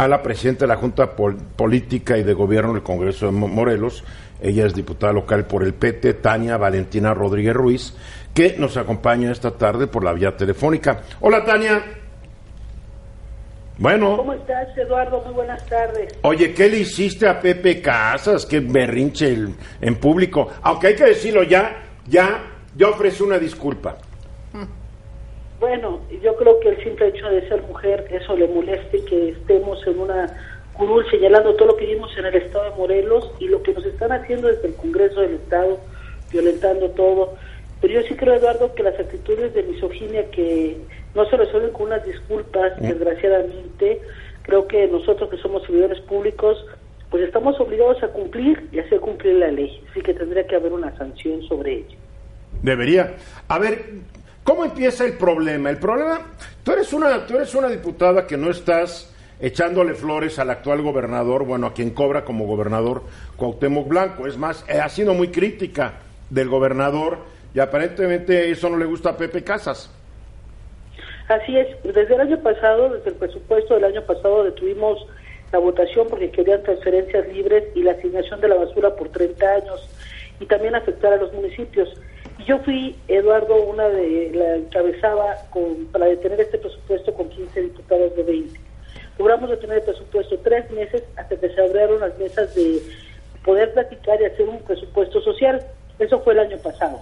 [0.03, 3.47] a la presidenta de la Junta Pol- Política y de Gobierno del Congreso de Mo-
[3.47, 4.03] Morelos.
[4.41, 7.95] Ella es diputada local por el PT, Tania Valentina Rodríguez Ruiz,
[8.33, 11.01] que nos acompaña esta tarde por la vía telefónica.
[11.21, 11.81] Hola, Tania.
[13.77, 15.21] Bueno, ¿Cómo estás, Eduardo?
[15.25, 16.13] Muy buenas tardes.
[16.21, 18.45] oye, ¿qué le hiciste a Pepe Casas?
[18.45, 20.49] Qué berrinche el- en público.
[20.61, 22.43] Aunque hay que decirlo ya, ya,
[22.75, 23.97] ya ofrece una disculpa.
[25.63, 29.81] Bueno, yo creo que el simple hecho de ser mujer, eso le moleste que estemos
[29.87, 30.27] en una
[30.73, 33.85] curul señalando todo lo que vimos en el estado de Morelos y lo que nos
[33.85, 35.79] están haciendo desde el Congreso del Estado,
[36.33, 37.35] violentando todo.
[37.79, 40.81] Pero yo sí creo, Eduardo, que las actitudes de misoginia que
[41.15, 44.01] no se resuelven con unas disculpas, desgraciadamente,
[44.41, 46.57] creo que nosotros que somos servidores públicos
[47.09, 49.81] pues estamos obligados a cumplir y hacer cumplir la ley.
[49.89, 51.97] Así que tendría que haber una sanción sobre ello.
[52.61, 53.15] Debería.
[53.47, 53.85] A ver,
[54.43, 55.69] ¿cómo empieza el problema?
[55.69, 56.21] El problema,
[56.63, 61.45] tú eres una, tú eres una diputada que no estás echándole flores al actual gobernador,
[61.45, 63.03] bueno, a quien cobra como gobernador
[63.35, 64.27] Cuauhtémoc Blanco.
[64.27, 65.95] Es más, eh, ha sido muy crítica
[66.29, 67.17] del gobernador
[67.53, 69.91] y aparentemente eso no le gusta a Pepe Casas.
[71.27, 75.05] Así es, desde el año pasado, desde el presupuesto del año pasado, detuvimos
[75.51, 79.89] la votación porque querían transferencias libres y la asignación de la basura por 30 años
[80.39, 81.89] y también afectar a los municipios.
[82.45, 88.15] Yo fui, Eduardo, una de la encabezaba con, para detener este presupuesto con 15 diputados
[88.15, 88.59] de 20.
[89.17, 92.81] Logramos detener el presupuesto tres meses hasta que se abrieron las mesas de
[93.45, 95.63] poder platicar y hacer un presupuesto social.
[95.99, 97.01] Eso fue el año pasado.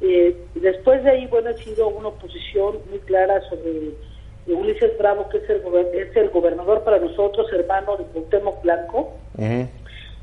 [0.00, 3.90] Eh, después de ahí, bueno, ha sido una oposición muy clara sobre
[4.46, 5.62] Ulises Bravo, que es el,
[5.94, 9.14] es el gobernador para nosotros, hermano de Cuauhtémoc Blanco.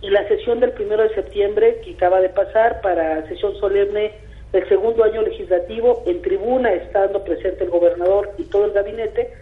[0.01, 4.11] Y la sesión del primero de septiembre, que acaba de pasar para sesión solemne
[4.53, 9.33] del segundo año legislativo, en tribuna estando presente el gobernador y todo el gabinete,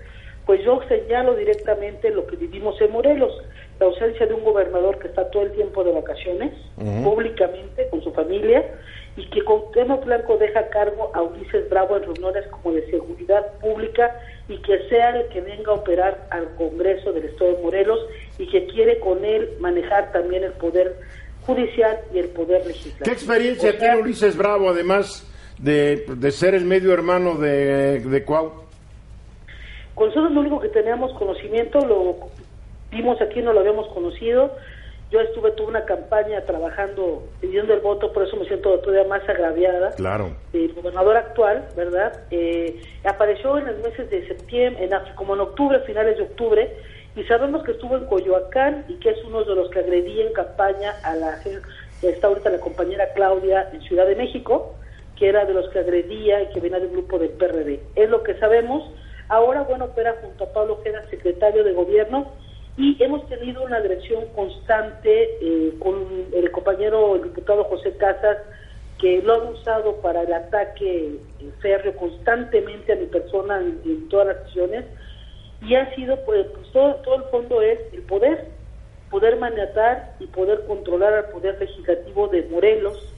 [0.45, 3.31] pues yo señalo directamente lo que vivimos en Morelos,
[3.79, 6.53] la ausencia de un gobernador que está todo el tiempo de vacaciones,
[7.03, 8.65] públicamente, con su familia,
[9.17, 13.45] y que Cuauhtémoc Blanco deja a cargo a Ulises Bravo en reuniones como de seguridad
[13.59, 17.99] pública y que sea el que venga a operar al Congreso del Estado de Morelos
[18.37, 20.95] y que quiere con él manejar también el poder
[21.45, 23.03] judicial y el poder legislativo.
[23.03, 25.27] ¿Qué experiencia O sea, tiene Ulises Bravo, además
[25.57, 28.51] de, de ser el medio hermano de, de Cuau?
[29.95, 32.29] Con nosotros lo único que teníamos conocimiento, lo
[32.91, 34.55] vimos aquí, no lo habíamos conocido.
[35.11, 39.27] Yo estuve, tuve una campaña trabajando, pidiendo el voto, por eso me siento todavía más
[39.27, 39.91] agraviada.
[39.91, 40.31] Claro.
[40.53, 42.21] El gobernador actual, ¿verdad?
[42.31, 46.73] Eh, apareció en los meses de septiembre, en, como en octubre, finales de octubre,
[47.15, 50.33] y sabemos que estuvo en Coyoacán y que es uno de los que agredía en
[50.33, 51.39] campaña a la
[52.01, 54.75] está ahorita la compañera Claudia en Ciudad de México,
[55.17, 57.79] que era de los que agredía y que venía del grupo del PRD.
[57.95, 58.89] Es lo que sabemos.
[59.27, 62.31] Ahora, bueno, opera junto a Pablo Ojeda, secretario de gobierno,
[62.77, 68.37] y hemos tenido una agresión constante eh, con el compañero, el diputado José Casas,
[68.99, 74.09] que lo han usado para el ataque eh, férreo constantemente a mi persona en, en
[74.09, 74.85] todas las sesiones,
[75.61, 78.47] y ha sido, pues, pues, todo, todo el fondo es el poder,
[79.09, 83.13] poder maniatar y poder controlar al poder legislativo de Morelos,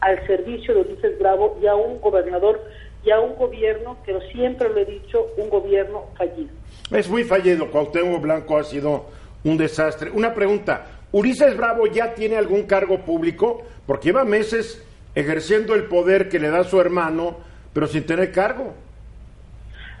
[0.00, 2.60] al servicio de Ulises Bravo y a un gobernador
[3.04, 6.50] y a un gobierno, pero siempre lo he dicho, un gobierno fallido.
[6.90, 7.70] Es muy fallido.
[7.70, 9.06] Cuauhtémoc Blanco ha sido
[9.44, 10.10] un desastre.
[10.10, 10.86] Una pregunta.
[11.12, 13.62] ¿Ulises Bravo ya tiene algún cargo público?
[13.86, 17.36] Porque lleva meses ejerciendo el poder que le da su hermano,
[17.72, 18.74] pero sin tener cargo.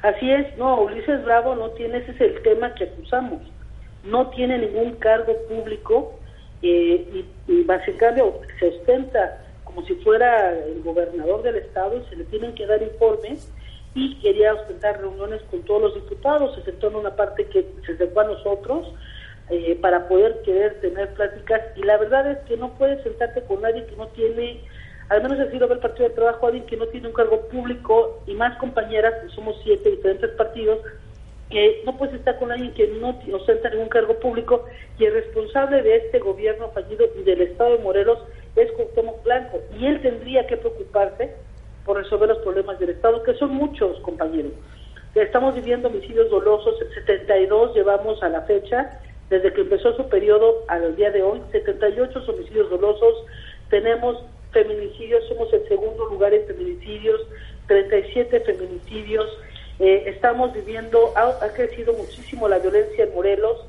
[0.04, 3.40] Así es, no, Ulises Bravo no tiene, ese es el tema que acusamos,
[4.02, 6.12] no tiene ningún cargo público
[6.60, 7.66] eh, y, y en
[8.60, 12.82] se ostenta como si fuera el gobernador del estado y se le tienen que dar
[12.82, 13.50] informes
[13.94, 18.20] y quería ostentar reuniones con todos los diputados, sentó en una parte que se acercó
[18.20, 18.92] a nosotros
[19.48, 23.62] eh, para poder querer tener pláticas y la verdad es que no puedes sentarte con
[23.62, 24.60] nadie que no tiene
[25.08, 28.22] al menos así lo el Partido del Trabajo, alguien que no tiene un cargo público
[28.26, 30.78] y más compañeras, somos siete diferentes partidos,
[31.50, 34.64] que no puedes estar con alguien que no ostenta ningún cargo público
[34.98, 38.18] y el responsable de este gobierno fallido y del Estado de Morelos
[38.56, 39.60] es Cuauhtémoc Blanco.
[39.78, 41.34] Y él tendría que preocuparse
[41.84, 44.52] por resolver los problemas del Estado, que son muchos, compañeros.
[45.14, 50.96] Estamos viviendo homicidios dolosos, 72 llevamos a la fecha, desde que empezó su periodo al
[50.96, 53.24] día de hoy, 78 homicidios dolosos,
[53.68, 57.20] tenemos feminicidios, somos el segundo lugar en feminicidios,
[57.66, 59.26] 37 feminicidios,
[59.80, 63.66] eh, estamos viviendo, ha, crecido muchísimo la violencia en Morelos,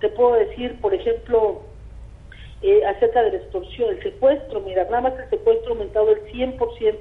[0.00, 1.62] te puedo decir, por ejemplo,
[2.62, 6.24] eh, acerca de la extorsión, el secuestro, mira, nada más el secuestro ha aumentado el
[6.32, 6.96] 100%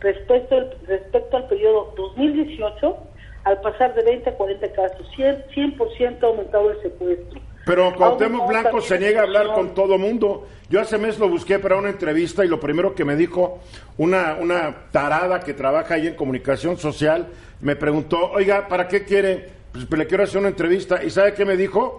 [0.00, 2.96] respecto al, respecto al periodo 2018,
[3.44, 7.40] al pasar de 20 a 40 casos, 100%, 100 ha aumentado el secuestro.
[7.64, 10.48] Pero Cuauhtémoc Blanco se niega a hablar con todo mundo.
[10.68, 13.60] Yo hace mes lo busqué para una entrevista y lo primero que me dijo
[13.98, 17.28] una, una tarada que trabaja ahí en comunicación social,
[17.60, 19.50] me preguntó, oiga, ¿para qué quiere?
[19.72, 21.04] Pues le quiero hacer una entrevista.
[21.04, 21.98] ¿Y sabe qué me dijo?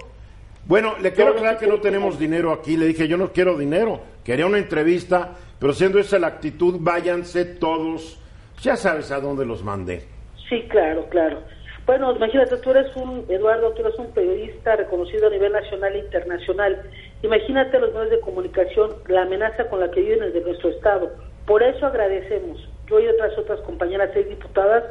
[0.65, 2.77] Bueno, le quiero aclarar que no tenemos dinero aquí.
[2.77, 4.01] Le dije, yo no quiero dinero.
[4.23, 8.19] Quería una entrevista, pero siendo esa la actitud, váyanse todos.
[8.61, 10.05] Ya sabes a dónde los mandé.
[10.49, 11.41] Sí, claro, claro.
[11.85, 15.99] Bueno, imagínate, tú eres un, Eduardo, tú eres un periodista reconocido a nivel nacional e
[15.99, 16.81] internacional.
[17.23, 21.11] Imagínate los medios de comunicación, la amenaza con la que viven desde nuestro Estado.
[21.45, 24.85] Por eso agradecemos, yo y otras otras compañeras, seis diputadas,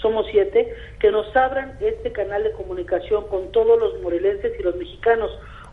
[0.00, 4.76] somos siete, que nos abran este canal de comunicación con todos los morelenses y los
[4.76, 5.30] mexicanos.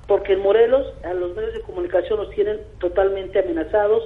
[0.07, 4.03] porque en Morelos a los medios de comunicación nos tienen totalmente amenazados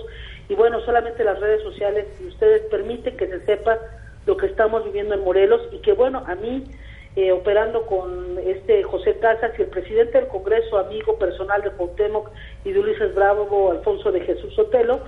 [0.47, 3.77] y bueno, solamente las redes sociales y ustedes permiten que se sepa
[4.29, 6.63] lo que estamos viviendo en Morelos y que bueno, a mí
[7.15, 12.29] eh, operando con este José Casas y el presidente del Congreso, amigo personal de Cuauhtémoc
[12.63, 14.99] y de Ulises Bravo, Alfonso de Jesús Sotelo,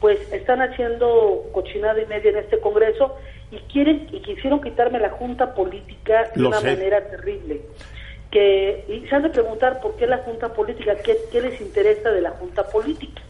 [0.00, 3.14] pues están haciendo cochinada y media en este Congreso
[3.52, 6.74] y quieren y quisieron quitarme la junta política de Lo una sé.
[6.74, 7.60] manera terrible.
[8.32, 12.10] Que, y se han de preguntar por qué la junta política, qué, qué les interesa
[12.10, 13.22] de la junta política.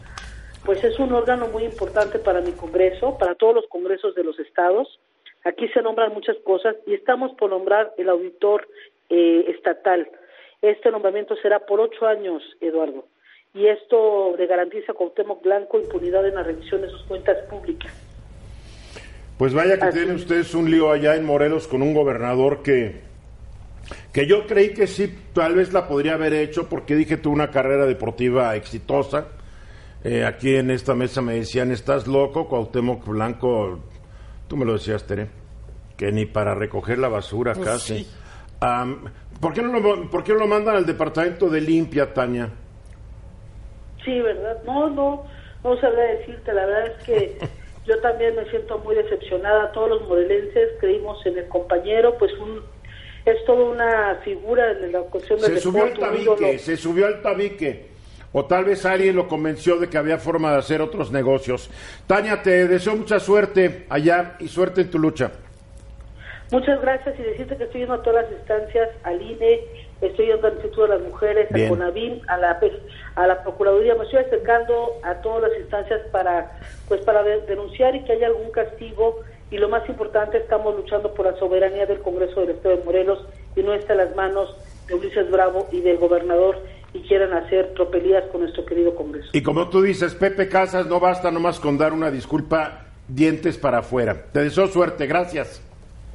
[0.64, 4.38] Pues es un órgano muy importante para mi Congreso, para todos los congresos de los
[4.40, 4.88] estados.
[5.44, 8.66] Aquí se nombran muchas cosas y estamos por nombrar el auditor
[9.10, 10.08] eh, estatal.
[10.62, 13.04] Este nombramiento será por ocho años, Eduardo.
[13.52, 17.92] Y esto le garantiza a Cuauhtémoc Blanco impunidad en la revisión de sus cuentas públicas.
[19.38, 20.22] Pues vaya que Así tienen es.
[20.22, 23.02] ustedes un lío allá en Morelos con un gobernador que,
[24.12, 27.50] que yo creí que sí, tal vez la podría haber hecho porque dije tuvo una
[27.50, 29.28] carrera deportiva exitosa.
[30.04, 33.80] Eh, aquí en esta mesa me decían, estás loco, Cuauhtémoc Blanco,
[34.48, 35.28] tú me lo decías, Tere,
[35.96, 38.04] que ni para recoger la basura Pues casi.
[38.04, 38.10] sí.
[39.40, 42.50] ¿por, qué no lo, ¿Por qué no lo mandan al departamento de limpia, Tania?
[44.04, 44.62] Sí, ¿verdad?
[44.64, 45.24] No, no,
[45.62, 46.52] no sabría decirte.
[46.52, 47.38] La verdad es que
[47.86, 49.72] yo también me siento muy decepcionada.
[49.72, 52.60] Todos los morelenses creímos en el compañero, pues un,
[53.24, 56.36] es toda una figura en la cuestión del Se subió al ídolo.
[56.36, 57.93] tabique, se subió al tabique.
[58.36, 61.70] O tal vez alguien lo convenció de que había forma de hacer otros negocios.
[62.08, 65.30] Tania, te deseo mucha suerte allá y suerte en tu lucha.
[66.50, 69.60] Muchas gracias y decirte que estoy yendo a todas las instancias, al INE,
[70.00, 71.66] estoy yendo al Instituto de las Mujeres, Bien.
[71.66, 72.60] al CONAVIM, a la,
[73.14, 77.94] a la Procuraduría, me estoy acercando a todas las instancias para, pues, para de- denunciar
[77.94, 79.20] y que haya algún castigo
[79.50, 83.24] y lo más importante, estamos luchando por la soberanía del Congreso del Estado de Morelos
[83.56, 84.54] y no está en las manos
[84.88, 86.58] de Ulises Bravo y del gobernador
[86.94, 89.28] y quieran hacer tropelías con nuestro querido Congreso.
[89.32, 93.78] Y como tú dices, Pepe Casas, no basta nomás con dar una disculpa dientes para
[93.78, 94.26] afuera.
[94.32, 95.60] Te deseo suerte, gracias.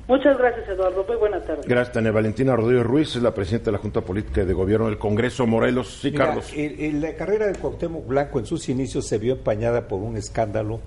[0.08, 1.06] Muchas gracias, Eduardo.
[1.08, 1.62] Muy buena tarde.
[1.68, 2.12] Gracias, Tania.
[2.12, 6.00] Valentina Rodríguez Ruiz es la presidenta de la Junta Política de Gobierno del Congreso Morelos.
[6.02, 6.52] Sí, Mira, Carlos.
[6.56, 10.18] el- el- la carrera de Cuauhtémoc Blanco en sus inicios se vio empañada por un
[10.18, 10.80] escándalo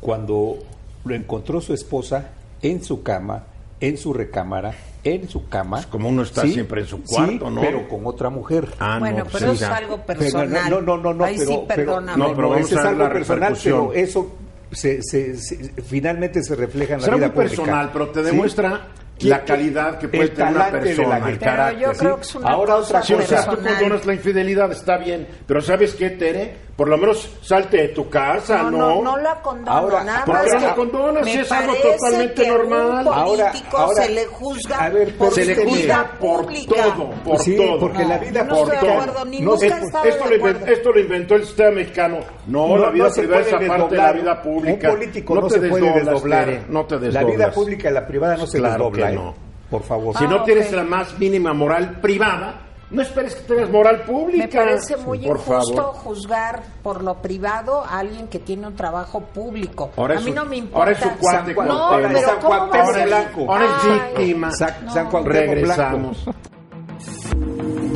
[0.00, 0.56] cuando
[1.04, 2.30] lo encontró su esposa
[2.62, 3.44] en su cama,
[3.82, 4.72] en su recámara,
[5.04, 5.76] en su cama.
[5.78, 7.60] Pues como uno está siempre en su cuarto, sí, ¿no?
[7.60, 8.68] pero con otra mujer.
[8.78, 9.76] Ah, bueno, no, pero sí, es ya.
[9.76, 10.70] algo Pero personal.
[10.70, 12.18] no, no, no, no, Ahí pero, sí, pero- perdóname.
[12.18, 14.36] No, pero vamos ese a es algo la personal, pero eso
[14.70, 17.56] se, se- se- finalmente se refleja en la Será vida muy pública.
[17.56, 21.22] personal, pero te demuestra ¿Quién- la calidad que puede el tener una la persona, el.
[21.24, 21.78] Pero carácter.
[21.80, 21.98] yo ¿sí?
[21.98, 23.74] creo que es una Ahora cosa otra Sí, o sea, tú personal.
[23.80, 26.54] condonas la infidelidad, está bien, pero ¿sabes qué, Tere?
[26.76, 28.78] Por lo menos salte de tu casa, No, ¿no?
[28.78, 31.24] no, no la condono, Ahora, nada ¿por más qué no la condonas?
[31.26, 33.06] Si es algo totalmente que normal.
[33.06, 37.10] Un Ahora- político ahora- se le juzga a ver, por Se le juzga por todo,
[37.24, 37.78] por Sí, todo.
[37.78, 41.44] porque la vida no de acuerdo, ni nunca Esto, lo inventó, esto lo inventó el
[41.44, 42.18] sistema mexicano.
[42.46, 44.88] No, la vida se privada es aparte de la vida pública.
[44.90, 46.60] Un político no, te se puede desdoblar.
[46.70, 47.36] No te La desdoblas.
[47.36, 49.08] vida pública y la privada no se Claro desdobla.
[49.10, 49.34] que no.
[49.70, 50.16] Por favor.
[50.16, 50.44] Si Ah, no ok.
[50.46, 52.60] tienes la más mínima moral privada,
[52.92, 54.44] no esperes que tengas moral pública.
[54.44, 55.94] Me parece muy Por injusto favor.
[55.94, 59.90] juzgar por lo privado a alguien que tiene un trabajo público.
[59.96, 60.78] Ahora a mí su- no me importa.
[60.78, 63.06] ahora es su cuate, San Juan- No, pero San ¿cómo va a Cuauhtémoc ser?
[63.06, 63.40] Blanco.
[63.52, 64.50] Ahora es víctima.
[64.52, 66.24] San, San Cuauhtémoc Regresamos.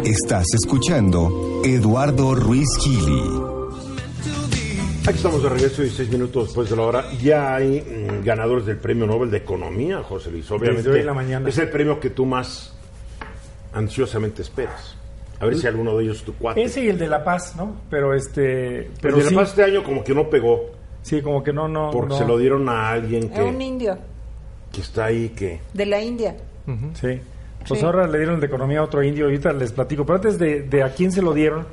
[0.04, 3.22] Estás escuchando Eduardo Ruiz Gili.
[5.08, 7.04] Aquí estamos de regreso y seis minutos después de la hora.
[7.22, 10.50] Ya hay mm, ganadores del Premio Nobel de Economía, José Luis.
[10.50, 11.48] Obviamente Desde hoy en la mañana.
[11.48, 12.72] es el premio que tú más
[13.76, 14.96] ansiosamente esperas.
[15.38, 16.62] A ver si alguno de ellos es tu cuate.
[16.62, 17.76] Ese y el de La Paz, ¿no?
[17.90, 18.88] Pero este.
[19.00, 20.70] Pero Pero de la sí, Paz este año como que no pegó,
[21.02, 21.90] sí, como que no, no.
[21.90, 22.18] porque no.
[22.18, 23.98] se lo dieron a alguien Es un que, indio
[24.72, 25.60] que está ahí, que...
[25.72, 26.36] de la India.
[26.94, 27.20] Sí.
[27.68, 27.86] Pues Sí.
[27.86, 30.04] ahora le dieron el de economía a otro indio, ahorita les platico.
[30.06, 31.66] Pero antes de, de a quién se lo dieron,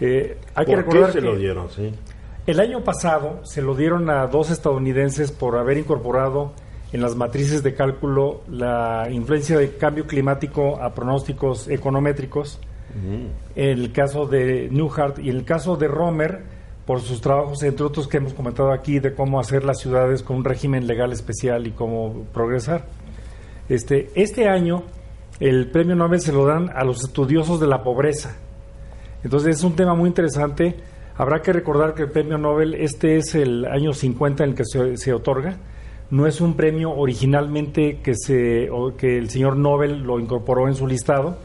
[0.00, 1.70] eh, hay que ¿Por recordar qué se que lo dieron?
[1.70, 1.92] Sí.
[2.46, 6.52] el año pasado se lo dieron a dos estadounidenses por haber incorporado
[6.96, 12.58] en las matrices de cálculo la influencia del cambio climático a pronósticos econométricos.
[13.54, 16.40] En el caso de Newhart y en el caso de Romer,
[16.86, 20.38] por sus trabajos, entre otros que hemos comentado aquí, de cómo hacer las ciudades con
[20.38, 22.86] un régimen legal especial y cómo progresar.
[23.68, 24.84] Este, este año
[25.38, 28.34] el premio Nobel se lo dan a los estudiosos de la pobreza.
[29.22, 30.76] Entonces es un tema muy interesante.
[31.18, 34.64] Habrá que recordar que el premio Nobel, este es el año 50 en el que
[34.64, 35.58] se, se otorga.
[36.10, 40.74] No es un premio originalmente que, se, o que el señor Nobel lo incorporó en
[40.74, 41.38] su listado.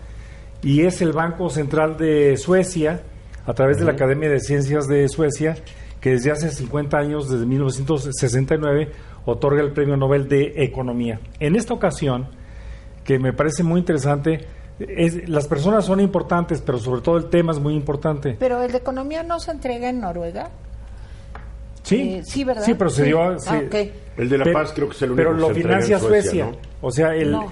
[0.62, 3.02] Y es el Banco Central de Suecia,
[3.46, 5.56] a través de la Academia de Ciencias de Suecia,
[6.00, 8.90] que desde hace 50 años, desde 1969,
[9.26, 11.20] otorga el premio Nobel de Economía.
[11.40, 12.28] En esta ocasión,
[13.04, 14.46] que me parece muy interesante,
[14.80, 18.36] es- las personas son importantes, pero sobre todo el tema es muy importante.
[18.40, 20.50] Pero el de economía no se entrega en Noruega.
[21.96, 22.64] Sí, Eh, sí, ¿verdad?
[22.64, 23.12] Sí, pero se Sí.
[23.48, 23.62] Ah.
[24.18, 25.62] El de La pero- Paz creo que es el único Pero que lo se en
[25.62, 26.52] financia Suecia.
[26.82, 27.52] O sea, el, ¿no?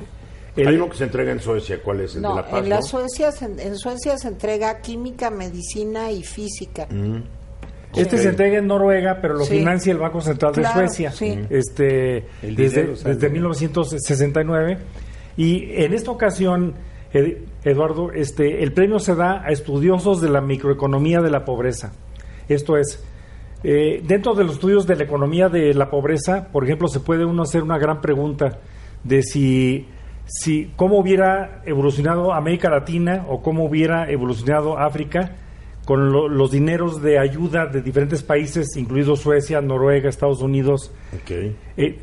[0.56, 2.16] el- Hay uno que se entrega en Suecia, ¿cuál es?
[2.16, 2.82] El No, de La Paz, en, la ¿no?
[2.82, 6.88] Suecia, se- en Suecia se entrega química, medicina y física.
[6.90, 7.24] Mm.
[7.96, 9.58] Este se entrega en Noruega, pero lo Sí.
[9.58, 11.12] financia el Banco Central de Claro, Suecia.
[11.12, 11.40] sí.
[11.50, 14.78] Este, El desde, desde 1969.
[15.38, 16.76] Y en esta ocasión,
[17.14, 21.92] Ed- Eduardo, este, el premio se da a estudiosos de la microeconomía de la pobreza.
[22.48, 23.04] Esto es,
[23.64, 27.26] eh, dentro de los estudios de la economía de la pobreza, por ejemplo, se puede
[27.26, 28.60] uno hacer una gran pregunta
[29.04, 29.86] de si,
[30.26, 35.36] si cómo hubiera evolucionado América Latina o cómo hubiera evolucionado África
[35.86, 41.32] con lo- los dineros de ayuda de diferentes países, incluidos Suecia, Noruega, Estados Unidos, Ok.
[41.32, 42.00] eh, eh,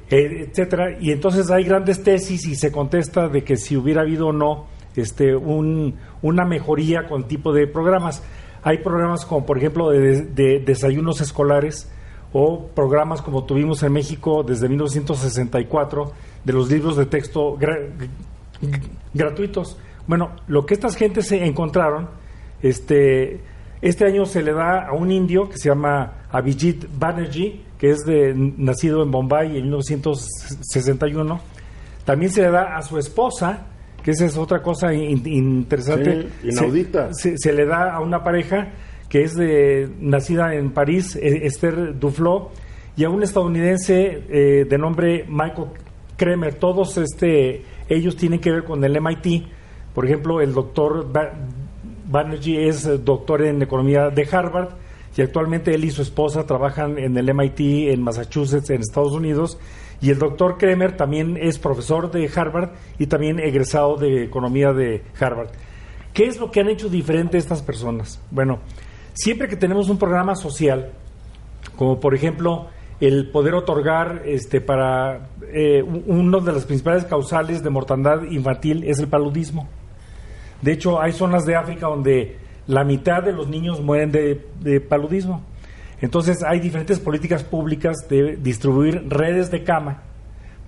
[0.48, 0.96] etcétera.
[1.00, 4.66] Y entonces hay grandes tesis y se contesta de que si hubiera habido o no
[4.96, 8.22] este, un- una mejoría con tipo de programas.
[8.66, 11.88] Hay programas como, por ejemplo, de, de desayunos escolares
[12.32, 16.12] o programas como tuvimos en México desde 1964
[16.42, 17.56] de los libros de texto
[19.14, 19.76] gratuitos.
[20.08, 22.08] Bueno, lo que estas gentes se encontraron,
[22.60, 23.40] este,
[23.82, 28.04] este año se le da a un indio que se llama Abhijit Banerjee, que es
[28.04, 31.40] de, nacido en Bombay en 1961.
[32.04, 33.60] También se le da a su esposa,
[34.06, 36.28] que esa es otra cosa in- interesante.
[36.40, 37.12] Sí, inaudita.
[37.12, 38.68] Se, se- se le da a una pareja
[39.08, 42.50] que es de, nacida en París, eh, Esther Duflo,
[42.96, 45.68] y a un estadounidense eh, de nombre Michael
[46.16, 46.54] Kremer.
[46.54, 49.44] Todos este, ellos tienen que ver con el MIT.
[49.92, 51.32] Por ejemplo, el doctor Ba-
[52.08, 54.68] Banerjee es doctor en economía de Harvard
[55.16, 59.58] y actualmente él y su esposa trabajan en el MIT en Massachusetts, en Estados Unidos.
[60.00, 65.02] Y el doctor Kremer también es profesor de Harvard y también egresado de economía de
[65.18, 65.48] Harvard.
[66.12, 68.20] ¿Qué es lo que han hecho diferente estas personas?
[68.30, 68.60] Bueno,
[69.14, 70.92] siempre que tenemos un programa social,
[71.76, 72.68] como por ejemplo
[73.00, 78.98] el poder otorgar este para eh, una de las principales causales de mortandad infantil es
[78.98, 79.68] el paludismo.
[80.62, 85.44] De hecho, hay zonas de África donde la mitad de los niños mueren de paludismo.
[86.00, 90.02] Entonces, hay diferentes políticas públicas de distribuir redes de cama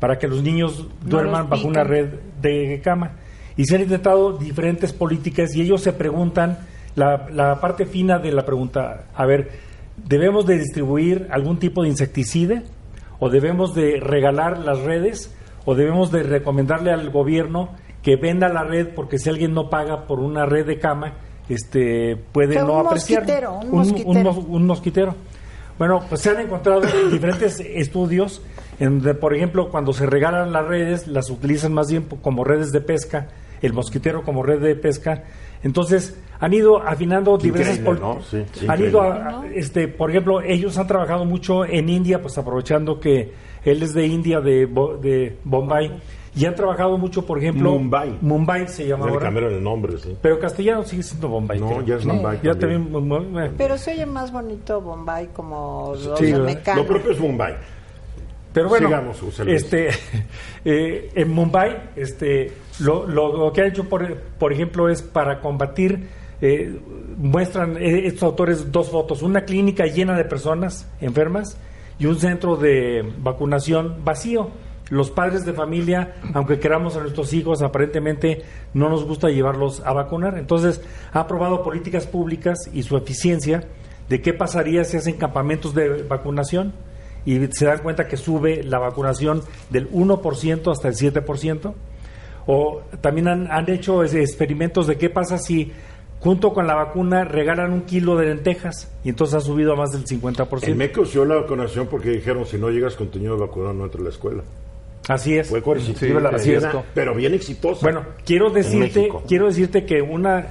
[0.01, 3.13] para que los niños duerman los bajo una red de cama.
[3.57, 6.59] Y se han intentado diferentes políticas y ellos se preguntan,
[6.95, 9.51] la, la parte fina de la pregunta, a ver,
[9.97, 12.63] ¿debemos de distribuir algún tipo de insecticida?
[13.19, 15.35] ¿O debemos de regalar las redes?
[15.65, 17.71] ¿O debemos de recomendarle al gobierno
[18.03, 21.15] que venda la red porque si alguien no paga por una red de cama,
[21.49, 24.23] este puede no un apreciar mosquitero, un mosquitero.
[24.33, 25.15] mos- un mosquitero.
[25.79, 26.81] Bueno, pues se han encontrado
[27.11, 28.43] diferentes estudios
[28.81, 32.73] en donde, por ejemplo, cuando se regalan las redes, las utilizan más bien como redes
[32.73, 33.29] de pesca,
[33.63, 35.25] el mosquitero como red de pesca.
[35.63, 37.79] Entonces, han ido afinando diversas.
[38.31, 42.21] Sí, sí, han ido a- a- este, por ejemplo, ellos han trabajado mucho en India,
[42.23, 43.33] pues aprovechando que
[43.65, 45.99] él es de India, de, Bo- de Bombay,
[46.39, 48.17] y han trabajado mucho, por ejemplo, Mumbai.
[48.21, 49.25] Mumbai se llama le ahora.
[49.25, 50.17] cambiaron el nombre, sí.
[50.23, 51.59] Pero castellano sigue siendo Bombay.
[51.59, 51.83] No, creo.
[51.85, 52.09] ya es Sí.
[52.09, 52.91] Mumbai Ya también.
[52.91, 56.33] mu- mu- Pero se oye más bonito Bombay como los Sí.
[56.33, 57.55] Lo propio es Mumbai.
[58.53, 59.91] Pero bueno, Sigamos, este,
[60.65, 65.41] eh, en Mumbai, este, lo, lo- lo que han hecho, por, por ejemplo, es para
[65.41, 66.09] combatir,
[66.41, 66.79] eh,
[67.17, 71.59] muestran eh, estos autores dos fotos, una clínica llena de personas enfermas
[71.99, 74.49] y un centro de vacunación vacío.
[74.91, 78.43] Los padres de familia, aunque queramos a nuestros hijos, aparentemente
[78.75, 80.39] no nos gusta llevarlos a vacunar.
[80.39, 80.81] Entonces,
[81.13, 83.65] ha aprobado políticas públicas y su eficiencia
[84.09, 86.73] de qué pasaría si hacen campamentos de vacunación
[87.27, 91.75] y se dan cuenta que sube la vacunación del 1% hasta el 7%.
[92.47, 95.71] O también han, han hecho experimentos de qué pasa si
[96.21, 99.91] junto con la vacuna regalan un kilo de lentejas y entonces ha subido a más
[99.91, 100.67] del 50%.
[100.67, 100.79] En
[101.13, 104.05] dio la vacunación porque dijeron si no llegas con tu niño vacunado no entra a
[104.05, 104.43] la escuela.
[105.09, 105.49] Así es.
[105.49, 106.31] Fue coercitiva Sí, la
[106.95, 107.81] pero bien exitosa.
[107.83, 110.49] Bueno, quiero decirte, quiero decirte que una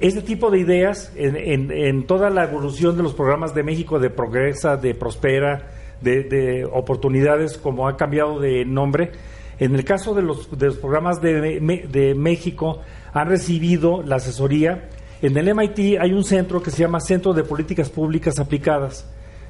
[0.00, 4.00] este tipo de ideas en, en- en toda la evolución de los programas de México
[4.00, 5.68] de Progresa, de Prospera,
[6.00, 9.12] de, de oportunidades, como ha cambiado de nombre,
[9.60, 12.80] en el caso de los, de los programas de, de México
[13.12, 14.88] han recibido la asesoría.
[15.22, 19.04] En el MIT hay un centro que se llama Centro de Políticas Públicas Aplicadas,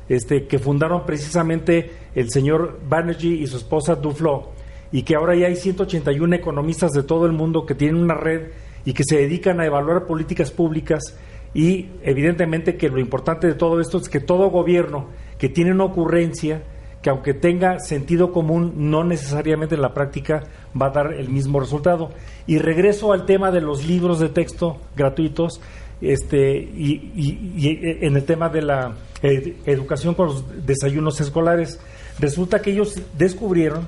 [0.08, 4.50] este, que fundaron precisamente el señor Banerjee y su esposa Duflo,
[4.90, 8.48] y que ahora ya hay 181 economistas de todo el mundo que tienen una red
[8.84, 11.16] y que se dedican a evaluar políticas públicas
[11.52, 15.06] y evidentemente que lo importante de todo esto es que todo gobierno
[15.38, 20.44] que tiene una ocurrencia, que que aunque tenga sentido común, no necesariamente en la práctica
[20.80, 22.10] va a dar el mismo resultado.
[22.46, 25.60] Y regreso al tema de los libros de texto gratuitos
[26.00, 31.80] este, y, y- y en el tema de la ed- educación con los desayunos escolares.
[32.18, 33.86] Resulta que ellos descubrieron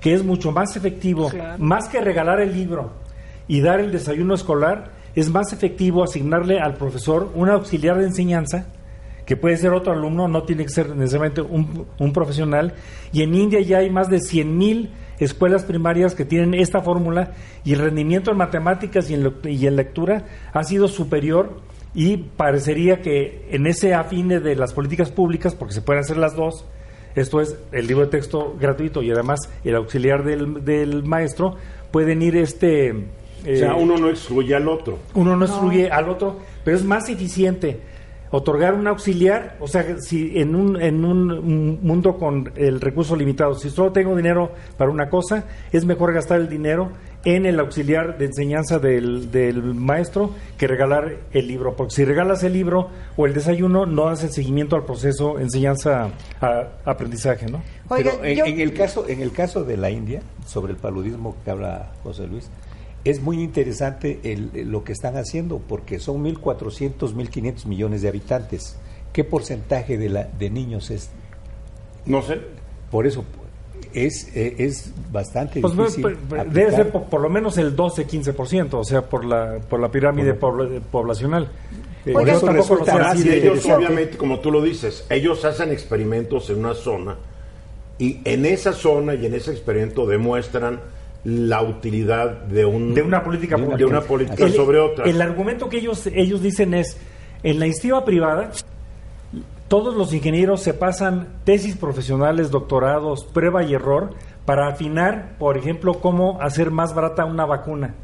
[0.00, 2.92] que es mucho más efectivo, más que regalar el libro
[3.46, 8.66] y dar el desayuno escolar, es más efectivo asignarle al profesor un auxiliar de enseñanza,
[9.26, 12.74] que puede ser otro alumno, no tiene que ser necesariamente un, un profesional,
[13.12, 14.88] y en India ya hay más de 100.000
[15.24, 17.32] escuelas primarias que tienen esta fórmula
[17.64, 21.60] y el rendimiento en matemáticas y en, lo- y en lectura ha sido superior
[21.94, 26.34] y parecería que en ese afine de las políticas públicas, porque se pueden hacer las
[26.34, 26.64] dos,
[27.14, 31.56] esto es el libro de texto gratuito y además el auxiliar del, del maestro,
[31.90, 32.92] pueden ir este...
[32.92, 34.98] O sea, eh, uno no excluye al otro.
[35.14, 37.80] uno no excluye al otro, pero es más eficiente
[38.32, 43.54] otorgar un auxiliar, o sea, si en un, en un mundo con el recurso limitado,
[43.54, 46.90] si solo tengo dinero para una cosa, es mejor gastar el dinero
[47.24, 52.42] en el auxiliar de enseñanza del, del maestro que regalar el libro, porque si regalas
[52.42, 57.62] el libro o el desayuno, no das el seguimiento al proceso enseñanza-aprendizaje, ¿no?
[57.88, 60.78] Oiga, Pero en, yo- en el caso, en el caso de la India, sobre el
[60.78, 62.50] paludismo que habla José Luis,
[63.04, 68.76] es muy interesante el- lo que están haciendo, porque son 1.400, 1.500 millones de habitantes.
[69.12, 71.10] ¿Qué porcentaje de, la, de niños es?
[72.06, 72.40] No sé.
[72.90, 73.24] Por eso
[73.92, 76.02] es, eh, es bastante Pues, difícil.
[76.02, 76.54] pues, pues, aplicar.
[76.64, 80.34] debe ser por, por lo menos el 12-15%, o sea, por la, por la pirámide
[80.34, 81.48] pobla- poblacional.
[82.06, 86.50] Eh, Por eso resulta más de- ellos, obviamente, como tú lo dices, ellos hacen experimentos
[86.50, 87.16] en una zona
[87.98, 90.80] y en esa zona y en ese experimento demuestran
[91.24, 93.86] la utilidad de un de una política de pública.
[93.88, 95.04] una política El- sobre otra.
[95.04, 96.96] El argumento que ellos, ellos dicen es,
[97.42, 98.50] en la iniciativa privada,
[99.68, 104.10] todos los ingenieros se pasan tesis profesionales, doctorados, prueba y error,
[104.44, 107.94] para afinar, por ejemplo, cómo hacer más barata una vacuna.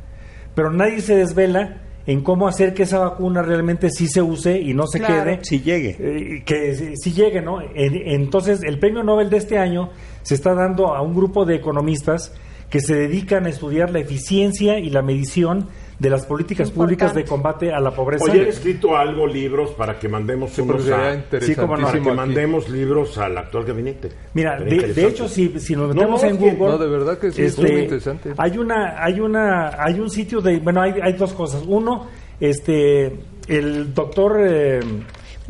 [0.55, 4.73] Pero nadie se desvela en cómo hacer que esa vacuna realmente sí se use y
[4.73, 5.25] no se Claro.
[5.25, 5.97] quede Si llegue.
[5.99, 7.61] eh, que si, si llegue, ¿no?
[7.61, 9.91] En- entonces, el premio Nobel de este año
[10.23, 12.33] se está dando a un grupo de economistas
[12.71, 17.25] que se dedican a estudiar la eficiencia y la medición de las políticas públicas de
[17.25, 18.25] combate a la pobreza.
[18.25, 21.99] Oye, he escrito algo, libros, para que mandemos Sí, unos a, Sí, no, para que
[21.99, 22.11] aquí.
[22.11, 24.11] mandemos libros al actual gabinete.
[24.35, 27.33] Mira, de, hecho, si, si nos No, metemos no, en Google, No, de verdad que
[27.33, 28.33] sí, es este, muy interesante.
[28.37, 31.65] Hay una, hay una, hay un sitio de, bueno, hay, hay dos cosas.
[31.67, 32.07] Uno,
[32.39, 33.17] este,
[33.49, 34.81] el doctor, eh,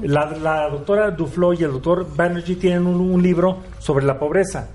[0.03, 4.71] la, la doctora Duflo y el doctor Banerjee tienen un, un libro sobre la pobreza,